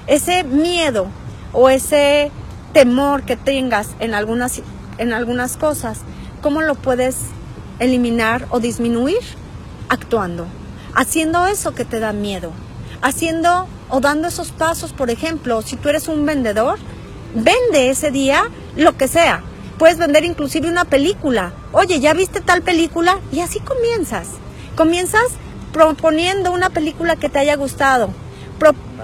Ese 0.08 0.45
miedo 0.45 1.08
o 1.51 1.67
ese 1.67 2.32
temor 2.71 3.23
que 3.23 3.36
tengas 3.36 3.89
en 3.99 4.13
algunas, 4.13 4.62
en 4.97 5.12
algunas 5.12 5.58
cosas, 5.58 5.99
¿cómo 6.41 6.62
lo 6.62 6.75
puedes 6.75 7.17
eliminar 7.80 8.47
o 8.49 8.62
disminuir? 8.62 9.19
Actuando, 9.89 10.47
haciendo 10.93 11.47
eso 11.47 11.75
que 11.75 11.84
te 11.84 11.99
da 11.99 12.13
miedo, 12.13 12.54
haciendo 13.01 13.67
o 13.89 13.99
dando 13.99 14.30
esos 14.30 14.54
pasos, 14.54 14.93
por 14.93 15.10
ejemplo, 15.10 15.62
si 15.62 15.75
tú 15.75 15.89
eres 15.89 16.08
un 16.08 16.25
vendedor, 16.25 16.80
vende 17.36 17.89
ese 17.89 18.12
día 18.12 18.45
lo 18.76 18.98
que 18.98 19.08
sea. 19.08 19.43
Puedes 19.78 19.98
vender 19.98 20.24
inclusive 20.24 20.69
una 20.69 20.86
película. 20.86 21.54
Oye, 21.74 22.00
¿ya 22.00 22.13
viste 22.13 22.39
tal 22.41 22.62
película? 22.62 23.19
Y 23.32 23.41
así 23.41 23.60
comienzas. 23.60 24.30
Comienzas 24.76 25.26
proponiendo 25.74 26.54
una 26.54 26.69
película 26.69 27.17
que 27.17 27.28
te 27.28 27.39
haya 27.39 27.58
gustado, 27.58 28.10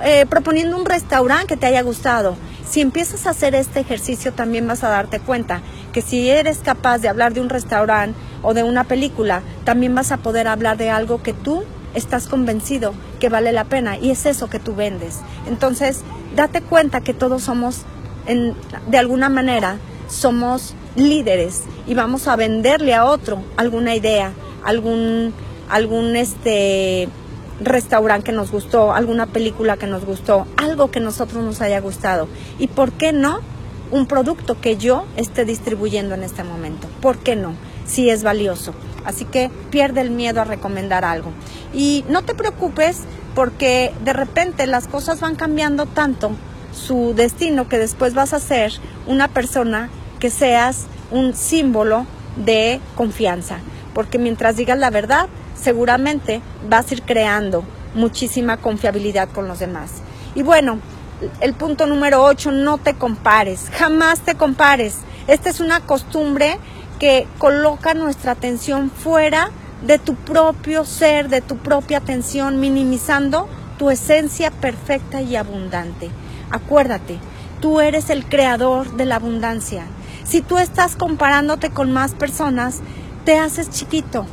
eh, 0.03 0.25
proponiendo 0.29 0.77
un 0.77 0.85
restaurante 0.85 1.47
que 1.47 1.57
te 1.57 1.65
haya 1.65 1.81
gustado. 1.81 2.37
Si 2.65 2.79
empiezas 2.79 3.27
a 3.27 3.31
hacer 3.31 3.53
este 3.53 3.81
ejercicio 3.81 4.31
también 4.31 4.65
vas 4.65 4.85
a 4.85 4.89
darte 4.89 5.19
cuenta 5.19 5.61
que 5.91 6.01
si 6.01 6.29
eres 6.29 6.59
capaz 6.59 6.99
de 6.99 7.09
hablar 7.09 7.33
de 7.33 7.41
un 7.41 7.49
restaurante 7.49 8.17
o 8.41 8.53
de 8.53 8.63
una 8.63 8.85
película, 8.85 9.41
también 9.65 9.93
vas 9.93 10.13
a 10.13 10.17
poder 10.17 10.47
hablar 10.47 10.77
de 10.77 10.89
algo 10.89 11.21
que 11.21 11.33
tú 11.33 11.65
estás 11.93 12.27
convencido 12.27 12.93
que 13.19 13.27
vale 13.27 13.51
la 13.51 13.65
pena 13.65 13.97
y 13.97 14.11
es 14.11 14.25
eso 14.25 14.49
que 14.49 14.59
tú 14.59 14.73
vendes. 14.73 15.19
Entonces, 15.47 16.03
date 16.37 16.61
cuenta 16.61 17.01
que 17.01 17.13
todos 17.13 17.43
somos 17.43 17.81
de 18.25 18.97
alguna 18.97 19.29
manera 19.29 19.77
somos 20.07 20.75
líderes 20.95 21.63
y 21.87 21.93
vamos 21.93 22.27
a 22.27 22.35
venderle 22.35 22.93
a 22.93 23.05
otro 23.05 23.41
alguna 23.57 23.95
idea, 23.95 24.33
algún, 24.63 25.33
algún 25.69 26.15
este 26.15 27.09
restaurante 27.61 28.25
que 28.25 28.31
nos 28.31 28.51
gustó, 28.51 28.93
alguna 28.93 29.27
película 29.27 29.77
que 29.77 29.87
nos 29.87 30.05
gustó, 30.05 30.47
algo 30.57 30.91
que 30.91 30.99
nosotros 30.99 31.43
nos 31.43 31.61
haya 31.61 31.79
gustado. 31.79 32.27
¿Y 32.59 32.67
por 32.67 32.91
qué 32.91 33.13
no? 33.13 33.39
Un 33.91 34.05
producto 34.05 34.59
que 34.59 34.77
yo 34.77 35.05
esté 35.17 35.45
distribuyendo 35.45 36.15
en 36.15 36.23
este 36.23 36.43
momento. 36.43 36.87
¿Por 37.01 37.17
qué 37.17 37.35
no? 37.35 37.53
Si 37.85 38.09
es 38.09 38.23
valioso. 38.23 38.73
Así 39.05 39.25
que 39.25 39.51
pierde 39.69 40.01
el 40.01 40.11
miedo 40.11 40.41
a 40.41 40.45
recomendar 40.45 41.03
algo. 41.03 41.31
Y 41.73 42.05
no 42.07 42.23
te 42.23 42.33
preocupes 42.33 43.01
porque 43.35 43.93
de 44.03 44.13
repente 44.13 44.65
las 44.67 44.87
cosas 44.87 45.19
van 45.19 45.35
cambiando 45.35 45.85
tanto 45.85 46.31
su 46.71 47.13
destino, 47.15 47.67
que 47.67 47.77
después 47.77 48.13
vas 48.13 48.33
a 48.33 48.39
ser 48.39 48.73
una 49.07 49.27
persona 49.27 49.89
que 50.19 50.29
seas 50.29 50.85
un 51.11 51.33
símbolo 51.33 52.05
de 52.35 52.79
confianza. 52.95 53.59
Porque 53.93 54.17
mientras 54.17 54.55
digas 54.55 54.77
la 54.77 54.89
verdad, 54.89 55.27
seguramente 55.55 56.41
vas 56.69 56.89
a 56.89 56.93
ir 56.93 57.03
creando 57.03 57.63
muchísima 57.93 58.57
confiabilidad 58.57 59.29
con 59.29 59.47
los 59.47 59.59
demás. 59.59 59.91
Y 60.35 60.43
bueno, 60.43 60.79
el 61.41 61.53
punto 61.53 61.85
número 61.85 62.23
8, 62.23 62.51
no 62.51 62.77
te 62.77 62.93
compares, 62.93 63.69
jamás 63.73 64.21
te 64.21 64.35
compares. 64.35 64.97
Esta 65.27 65.49
es 65.49 65.59
una 65.59 65.81
costumbre 65.81 66.57
que 66.99 67.27
coloca 67.37 67.93
nuestra 67.93 68.31
atención 68.31 68.89
fuera 68.89 69.51
de 69.85 69.99
tu 69.99 70.15
propio 70.15 70.85
ser, 70.85 71.29
de 71.29 71.41
tu 71.41 71.57
propia 71.57 71.97
atención, 71.97 72.59
minimizando 72.59 73.47
tu 73.77 73.89
esencia 73.89 74.51
perfecta 74.51 75.21
y 75.21 75.35
abundante. 75.35 76.09
Acuérdate, 76.51 77.19
tú 77.59 77.79
eres 77.79 78.09
el 78.09 78.25
creador 78.25 78.95
de 78.95 79.05
la 79.05 79.15
abundancia. 79.15 79.85
Si 80.23 80.41
tú 80.41 80.57
estás 80.57 80.95
comparándote 80.95 81.69
con 81.69 81.91
más 81.91 82.13
personas, 82.13 82.81
te 83.25 83.37
haces 83.37 83.69
chiquito. 83.69 84.25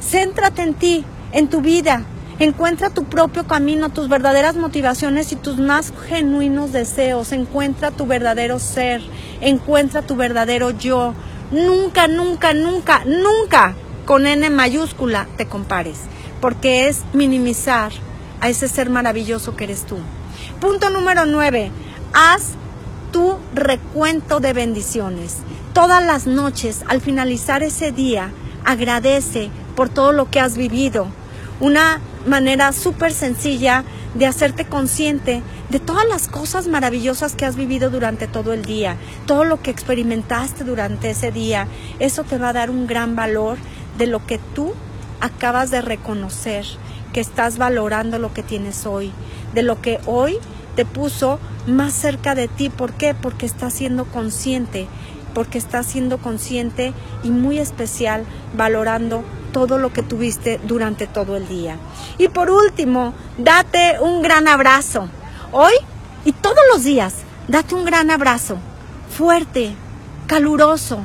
Céntrate 0.00 0.62
en 0.62 0.74
ti, 0.74 1.04
en 1.32 1.48
tu 1.48 1.60
vida, 1.60 2.04
Encuentra 2.40 2.90
tu 2.90 3.02
propio 3.02 3.48
camino, 3.48 3.88
tus 3.88 4.08
verdaderas 4.08 4.54
motivaciones 4.54 5.32
y 5.32 5.36
tus 5.36 5.58
más 5.58 5.92
genuinos 6.08 6.72
deseos. 6.72 7.32
Encuentra 7.32 7.90
tu 7.90 8.06
verdadero 8.06 8.60
ser. 8.60 9.02
Encuentra 9.40 10.02
tu 10.02 10.14
verdadero 10.14 10.70
yo. 10.70 11.14
Nunca, 11.50 12.06
nunca, 12.06 12.54
nunca, 12.54 13.02
nunca 13.04 13.74
con 14.06 14.28
N 14.28 14.50
mayúscula 14.50 15.26
te 15.36 15.46
compares. 15.46 15.98
Porque 16.40 16.86
es 16.86 17.02
minimizar 17.12 17.90
a 18.40 18.48
ese 18.48 18.68
ser 18.68 18.88
maravilloso 18.88 19.56
que 19.56 19.64
eres 19.64 19.84
tú. 19.84 19.96
Punto 20.60 20.90
número 20.90 21.26
9. 21.26 21.70
Haz 22.12 22.52
tu 23.12 23.36
recuento 23.54 24.40
de 24.40 24.52
bendiciones. 24.52 25.36
Todas 25.72 26.04
las 26.04 26.26
noches, 26.26 26.82
al 26.88 27.00
finalizar 27.00 27.62
ese 27.62 27.92
día, 27.92 28.30
agradece 28.64 29.50
por 29.76 29.88
todo 29.88 30.12
lo 30.12 30.30
que 30.30 30.40
has 30.40 30.56
vivido. 30.56 31.06
Una 31.60 32.00
manera 32.26 32.72
súper 32.72 33.12
sencilla 33.12 33.84
de 34.14 34.26
hacerte 34.26 34.64
consciente 34.64 35.42
de 35.68 35.80
todas 35.80 36.06
las 36.08 36.28
cosas 36.28 36.66
maravillosas 36.66 37.34
que 37.34 37.44
has 37.44 37.56
vivido 37.56 37.90
durante 37.90 38.26
todo 38.26 38.52
el 38.52 38.64
día, 38.64 38.96
todo 39.26 39.44
lo 39.44 39.62
que 39.62 39.70
experimentaste 39.70 40.64
durante 40.64 41.10
ese 41.10 41.30
día. 41.30 41.68
Eso 41.98 42.24
te 42.24 42.38
va 42.38 42.50
a 42.50 42.52
dar 42.52 42.70
un 42.70 42.86
gran 42.86 43.16
valor 43.16 43.58
de 43.96 44.06
lo 44.06 44.24
que 44.26 44.38
tú 44.54 44.72
acabas 45.20 45.70
de 45.70 45.80
reconocer, 45.80 46.64
que 47.12 47.20
estás 47.20 47.58
valorando 47.58 48.18
lo 48.18 48.32
que 48.32 48.42
tienes 48.42 48.86
hoy, 48.86 49.12
de 49.54 49.62
lo 49.62 49.80
que 49.80 50.00
hoy 50.06 50.38
te 50.76 50.84
puso 50.84 51.38
más 51.66 51.92
cerca 51.92 52.34
de 52.34 52.48
ti. 52.48 52.68
¿Por 52.68 52.92
qué? 52.92 53.14
Porque 53.14 53.46
estás 53.46 53.74
siendo 53.74 54.04
consciente, 54.04 54.86
porque 55.34 55.58
estás 55.58 55.86
siendo 55.86 56.18
consciente 56.18 56.92
y 57.22 57.30
muy 57.30 57.58
especial 57.58 58.24
valorando 58.56 59.24
todo 59.52 59.78
lo 59.78 59.92
que 59.92 60.02
tuviste 60.02 60.60
durante 60.64 61.06
todo 61.06 61.36
el 61.36 61.48
día. 61.48 61.76
Y 62.18 62.28
por 62.28 62.50
último, 62.50 63.14
date 63.38 63.98
un 64.00 64.22
gran 64.22 64.46
abrazo. 64.48 65.08
Hoy 65.52 65.72
y 66.24 66.32
todos 66.32 66.60
los 66.72 66.84
días, 66.84 67.14
date 67.48 67.74
un 67.74 67.84
gran 67.84 68.10
abrazo. 68.10 68.58
Fuerte, 69.10 69.74
caluroso. 70.26 71.00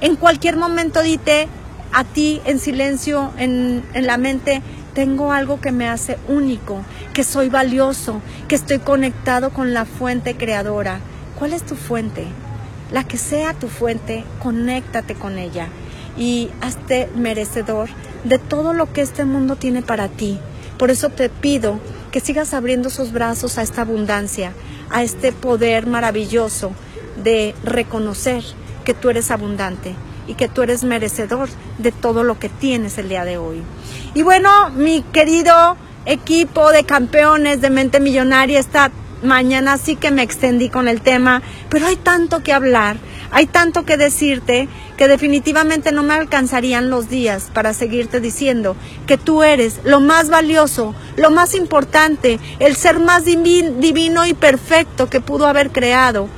En 0.00 0.16
cualquier 0.16 0.56
momento 0.56 1.02
dite 1.02 1.48
a 1.94 2.02
ti 2.02 2.42
en 2.44 2.58
silencio, 2.58 3.32
en, 3.38 3.84
en 3.94 4.06
la 4.06 4.18
mente, 4.18 4.62
tengo 4.94 5.30
algo 5.30 5.60
que 5.60 5.70
me 5.70 5.88
hace 5.88 6.18
único, 6.26 6.82
que 7.12 7.22
soy 7.22 7.48
valioso, 7.48 8.20
que 8.48 8.56
estoy 8.56 8.80
conectado 8.80 9.50
con 9.50 9.72
la 9.72 9.84
fuente 9.84 10.36
creadora. 10.36 10.98
¿Cuál 11.38 11.52
es 11.52 11.64
tu 11.64 11.76
fuente? 11.76 12.26
La 12.92 13.04
que 13.04 13.16
sea 13.16 13.54
tu 13.54 13.68
fuente, 13.68 14.24
conéctate 14.42 15.14
con 15.14 15.38
ella 15.38 15.68
y 16.18 16.50
hazte 16.60 17.08
merecedor 17.14 17.88
de 18.24 18.38
todo 18.38 18.72
lo 18.72 18.92
que 18.92 19.00
este 19.00 19.24
mundo 19.24 19.54
tiene 19.54 19.82
para 19.82 20.08
ti. 20.08 20.40
Por 20.78 20.90
eso 20.90 21.10
te 21.10 21.28
pido 21.28 21.78
que 22.10 22.18
sigas 22.18 22.54
abriendo 22.54 22.90
sus 22.90 23.12
brazos 23.12 23.56
a 23.56 23.62
esta 23.62 23.82
abundancia, 23.82 24.52
a 24.90 25.04
este 25.04 25.30
poder 25.30 25.86
maravilloso 25.86 26.72
de 27.22 27.54
reconocer 27.62 28.42
que 28.84 28.94
tú 28.94 29.10
eres 29.10 29.30
abundante 29.30 29.94
y 30.26 30.34
que 30.34 30.48
tú 30.48 30.62
eres 30.62 30.84
merecedor 30.84 31.48
de 31.78 31.92
todo 31.92 32.24
lo 32.24 32.38
que 32.38 32.48
tienes 32.48 32.98
el 32.98 33.08
día 33.08 33.24
de 33.24 33.38
hoy. 33.38 33.62
Y 34.14 34.22
bueno, 34.22 34.70
mi 34.70 35.02
querido 35.02 35.76
equipo 36.06 36.70
de 36.70 36.84
campeones 36.84 37.60
de 37.60 37.70
mente 37.70 38.00
millonaria, 38.00 38.58
esta 38.58 38.90
mañana 39.22 39.78
sí 39.78 39.96
que 39.96 40.10
me 40.10 40.22
extendí 40.22 40.68
con 40.68 40.86
el 40.86 41.00
tema, 41.00 41.42
pero 41.68 41.86
hay 41.86 41.96
tanto 41.96 42.42
que 42.42 42.52
hablar, 42.52 42.96
hay 43.30 43.46
tanto 43.46 43.84
que 43.84 43.96
decirte 43.96 44.68
que 44.96 45.08
definitivamente 45.08 45.92
no 45.92 46.02
me 46.02 46.14
alcanzarían 46.14 46.90
los 46.90 47.08
días 47.08 47.50
para 47.52 47.74
seguirte 47.74 48.20
diciendo 48.20 48.76
que 49.06 49.18
tú 49.18 49.42
eres 49.42 49.80
lo 49.84 50.00
más 50.00 50.28
valioso, 50.28 50.94
lo 51.16 51.30
más 51.30 51.54
importante, 51.54 52.38
el 52.60 52.76
ser 52.76 53.00
más 53.00 53.24
divino 53.24 54.26
y 54.26 54.34
perfecto 54.34 55.08
que 55.08 55.20
pudo 55.20 55.46
haber 55.46 55.70
creado 55.70 56.28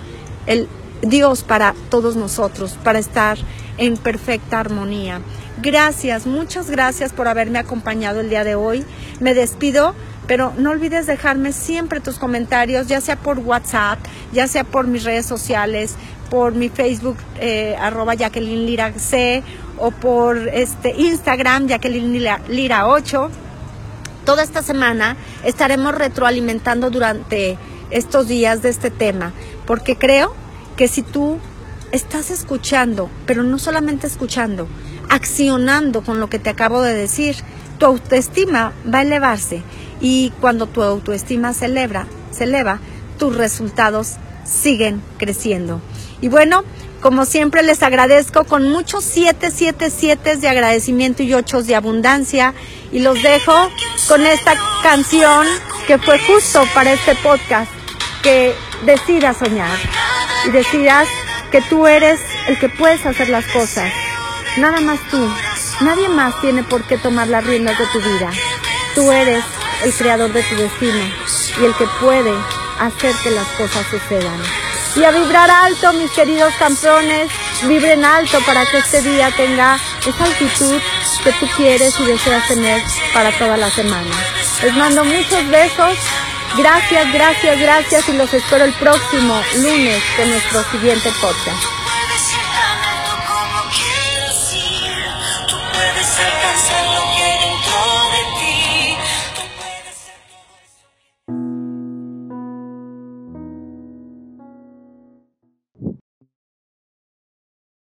el 0.46 0.68
Dios 1.02 1.42
para 1.42 1.74
todos 1.90 2.16
nosotros, 2.16 2.78
para 2.82 2.98
estar 2.98 3.38
en 3.78 3.96
perfecta 3.96 4.60
armonía. 4.60 5.20
Gracias, 5.62 6.26
muchas 6.26 6.70
gracias 6.70 7.12
por 7.12 7.28
haberme 7.28 7.58
acompañado 7.58 8.20
el 8.20 8.28
día 8.28 8.44
de 8.44 8.54
hoy. 8.54 8.84
Me 9.20 9.34
despido, 9.34 9.94
pero 10.26 10.52
no 10.58 10.70
olvides 10.70 11.06
dejarme 11.06 11.52
siempre 11.52 12.00
tus 12.00 12.18
comentarios, 12.18 12.88
ya 12.88 13.00
sea 13.00 13.16
por 13.16 13.38
WhatsApp, 13.38 13.98
ya 14.32 14.48
sea 14.48 14.64
por 14.64 14.86
mis 14.86 15.04
redes 15.04 15.26
sociales, 15.26 15.94
por 16.30 16.54
mi 16.54 16.68
Facebook, 16.68 17.16
eh, 17.40 17.76
arroba 17.80 18.14
Jacqueline 18.14 18.66
Lira 18.66 18.92
C, 18.98 19.42
o 19.78 19.90
por 19.90 20.36
este 20.48 20.94
Instagram, 20.96 21.68
Jacqueline 21.68 22.12
Lira, 22.12 22.40
Lira 22.48 22.86
8. 22.86 23.30
Toda 24.24 24.42
esta 24.42 24.62
semana 24.62 25.16
estaremos 25.44 25.94
retroalimentando 25.94 26.90
durante 26.90 27.56
estos 27.90 28.26
días 28.26 28.62
de 28.62 28.70
este 28.70 28.90
tema, 28.90 29.32
porque 29.66 29.96
creo 29.96 30.34
que 30.76 30.88
si 30.88 31.02
tú 31.02 31.38
estás 31.92 32.30
escuchando, 32.30 33.10
pero 33.26 33.42
no 33.42 33.58
solamente 33.58 34.06
escuchando, 34.06 34.68
accionando 35.08 36.02
con 36.02 36.20
lo 36.20 36.28
que 36.28 36.38
te 36.38 36.50
acabo 36.50 36.82
de 36.82 36.94
decir, 36.94 37.36
tu 37.78 37.86
autoestima 37.86 38.72
va 38.92 39.00
a 39.00 39.02
elevarse. 39.02 39.62
Y 40.00 40.32
cuando 40.40 40.66
tu 40.66 40.82
autoestima 40.82 41.52
se 41.52 41.66
eleva, 41.66 42.06
se 42.30 42.44
eleva, 42.44 42.80
tus 43.18 43.34
resultados 43.36 44.16
siguen 44.44 45.02
creciendo. 45.18 45.80
Y 46.20 46.28
bueno, 46.28 46.64
como 47.00 47.24
siempre 47.24 47.62
les 47.62 47.82
agradezco 47.82 48.44
con 48.44 48.68
muchos 48.68 49.04
777 49.04 50.36
de 50.36 50.48
agradecimiento 50.48 51.22
y 51.22 51.34
8 51.34 51.62
de 51.62 51.74
abundancia. 51.74 52.54
Y 52.92 53.00
los 53.00 53.22
dejo 53.22 53.54
con 54.08 54.26
esta 54.26 54.54
canción 54.82 55.46
que 55.86 55.98
fue 55.98 56.18
justo 56.18 56.62
para 56.74 56.92
este 56.92 57.14
podcast, 57.16 57.70
que 58.26 58.56
decidas 58.82 59.36
soñar 59.36 59.78
y 60.46 60.50
decidas 60.50 61.06
que 61.52 61.62
tú 61.62 61.86
eres 61.86 62.18
el 62.48 62.58
que 62.58 62.68
puedes 62.68 63.06
hacer 63.06 63.28
las 63.28 63.46
cosas. 63.46 63.92
Nada 64.56 64.80
más 64.80 64.98
tú. 65.12 65.32
Nadie 65.82 66.08
más 66.08 66.40
tiene 66.40 66.64
por 66.64 66.82
qué 66.88 66.98
tomar 66.98 67.28
las 67.28 67.46
riendas 67.46 67.78
de 67.78 67.86
tu 67.86 68.00
vida. 68.00 68.32
Tú 68.96 69.12
eres 69.12 69.44
el 69.84 69.94
creador 69.94 70.32
de 70.32 70.42
tu 70.42 70.56
destino 70.56 71.04
y 71.60 71.64
el 71.66 71.74
que 71.76 71.86
puede 72.00 72.32
hacer 72.80 73.14
que 73.22 73.30
las 73.30 73.46
cosas 73.58 73.86
sucedan. 73.92 74.42
Y 74.96 75.04
a 75.04 75.12
vibrar 75.12 75.48
alto, 75.48 75.92
mis 75.92 76.10
queridos 76.10 76.52
campeones, 76.58 77.30
vibren 77.68 78.04
alto 78.04 78.40
para 78.44 78.66
que 78.66 78.78
este 78.78 79.02
día 79.02 79.30
tenga 79.36 79.78
esa 80.04 80.24
altitud 80.24 80.80
que 81.22 81.32
tú 81.32 81.46
quieres 81.56 81.94
y 82.00 82.06
deseas 82.06 82.48
tener 82.48 82.82
para 83.14 83.30
toda 83.38 83.56
la 83.56 83.70
semana. 83.70 84.10
Les 84.64 84.74
mando 84.74 85.04
muchos 85.04 85.48
besos. 85.48 85.96
Gracias, 86.56 87.12
gracias, 87.12 87.60
gracias 87.60 88.08
y 88.08 88.12
los 88.14 88.32
espero 88.32 88.64
el 88.64 88.72
próximo 88.74 89.40
lunes 89.56 90.02
con 90.16 90.30
nuestro 90.30 90.62
siguiente 90.70 91.10
podcast. 91.20 91.76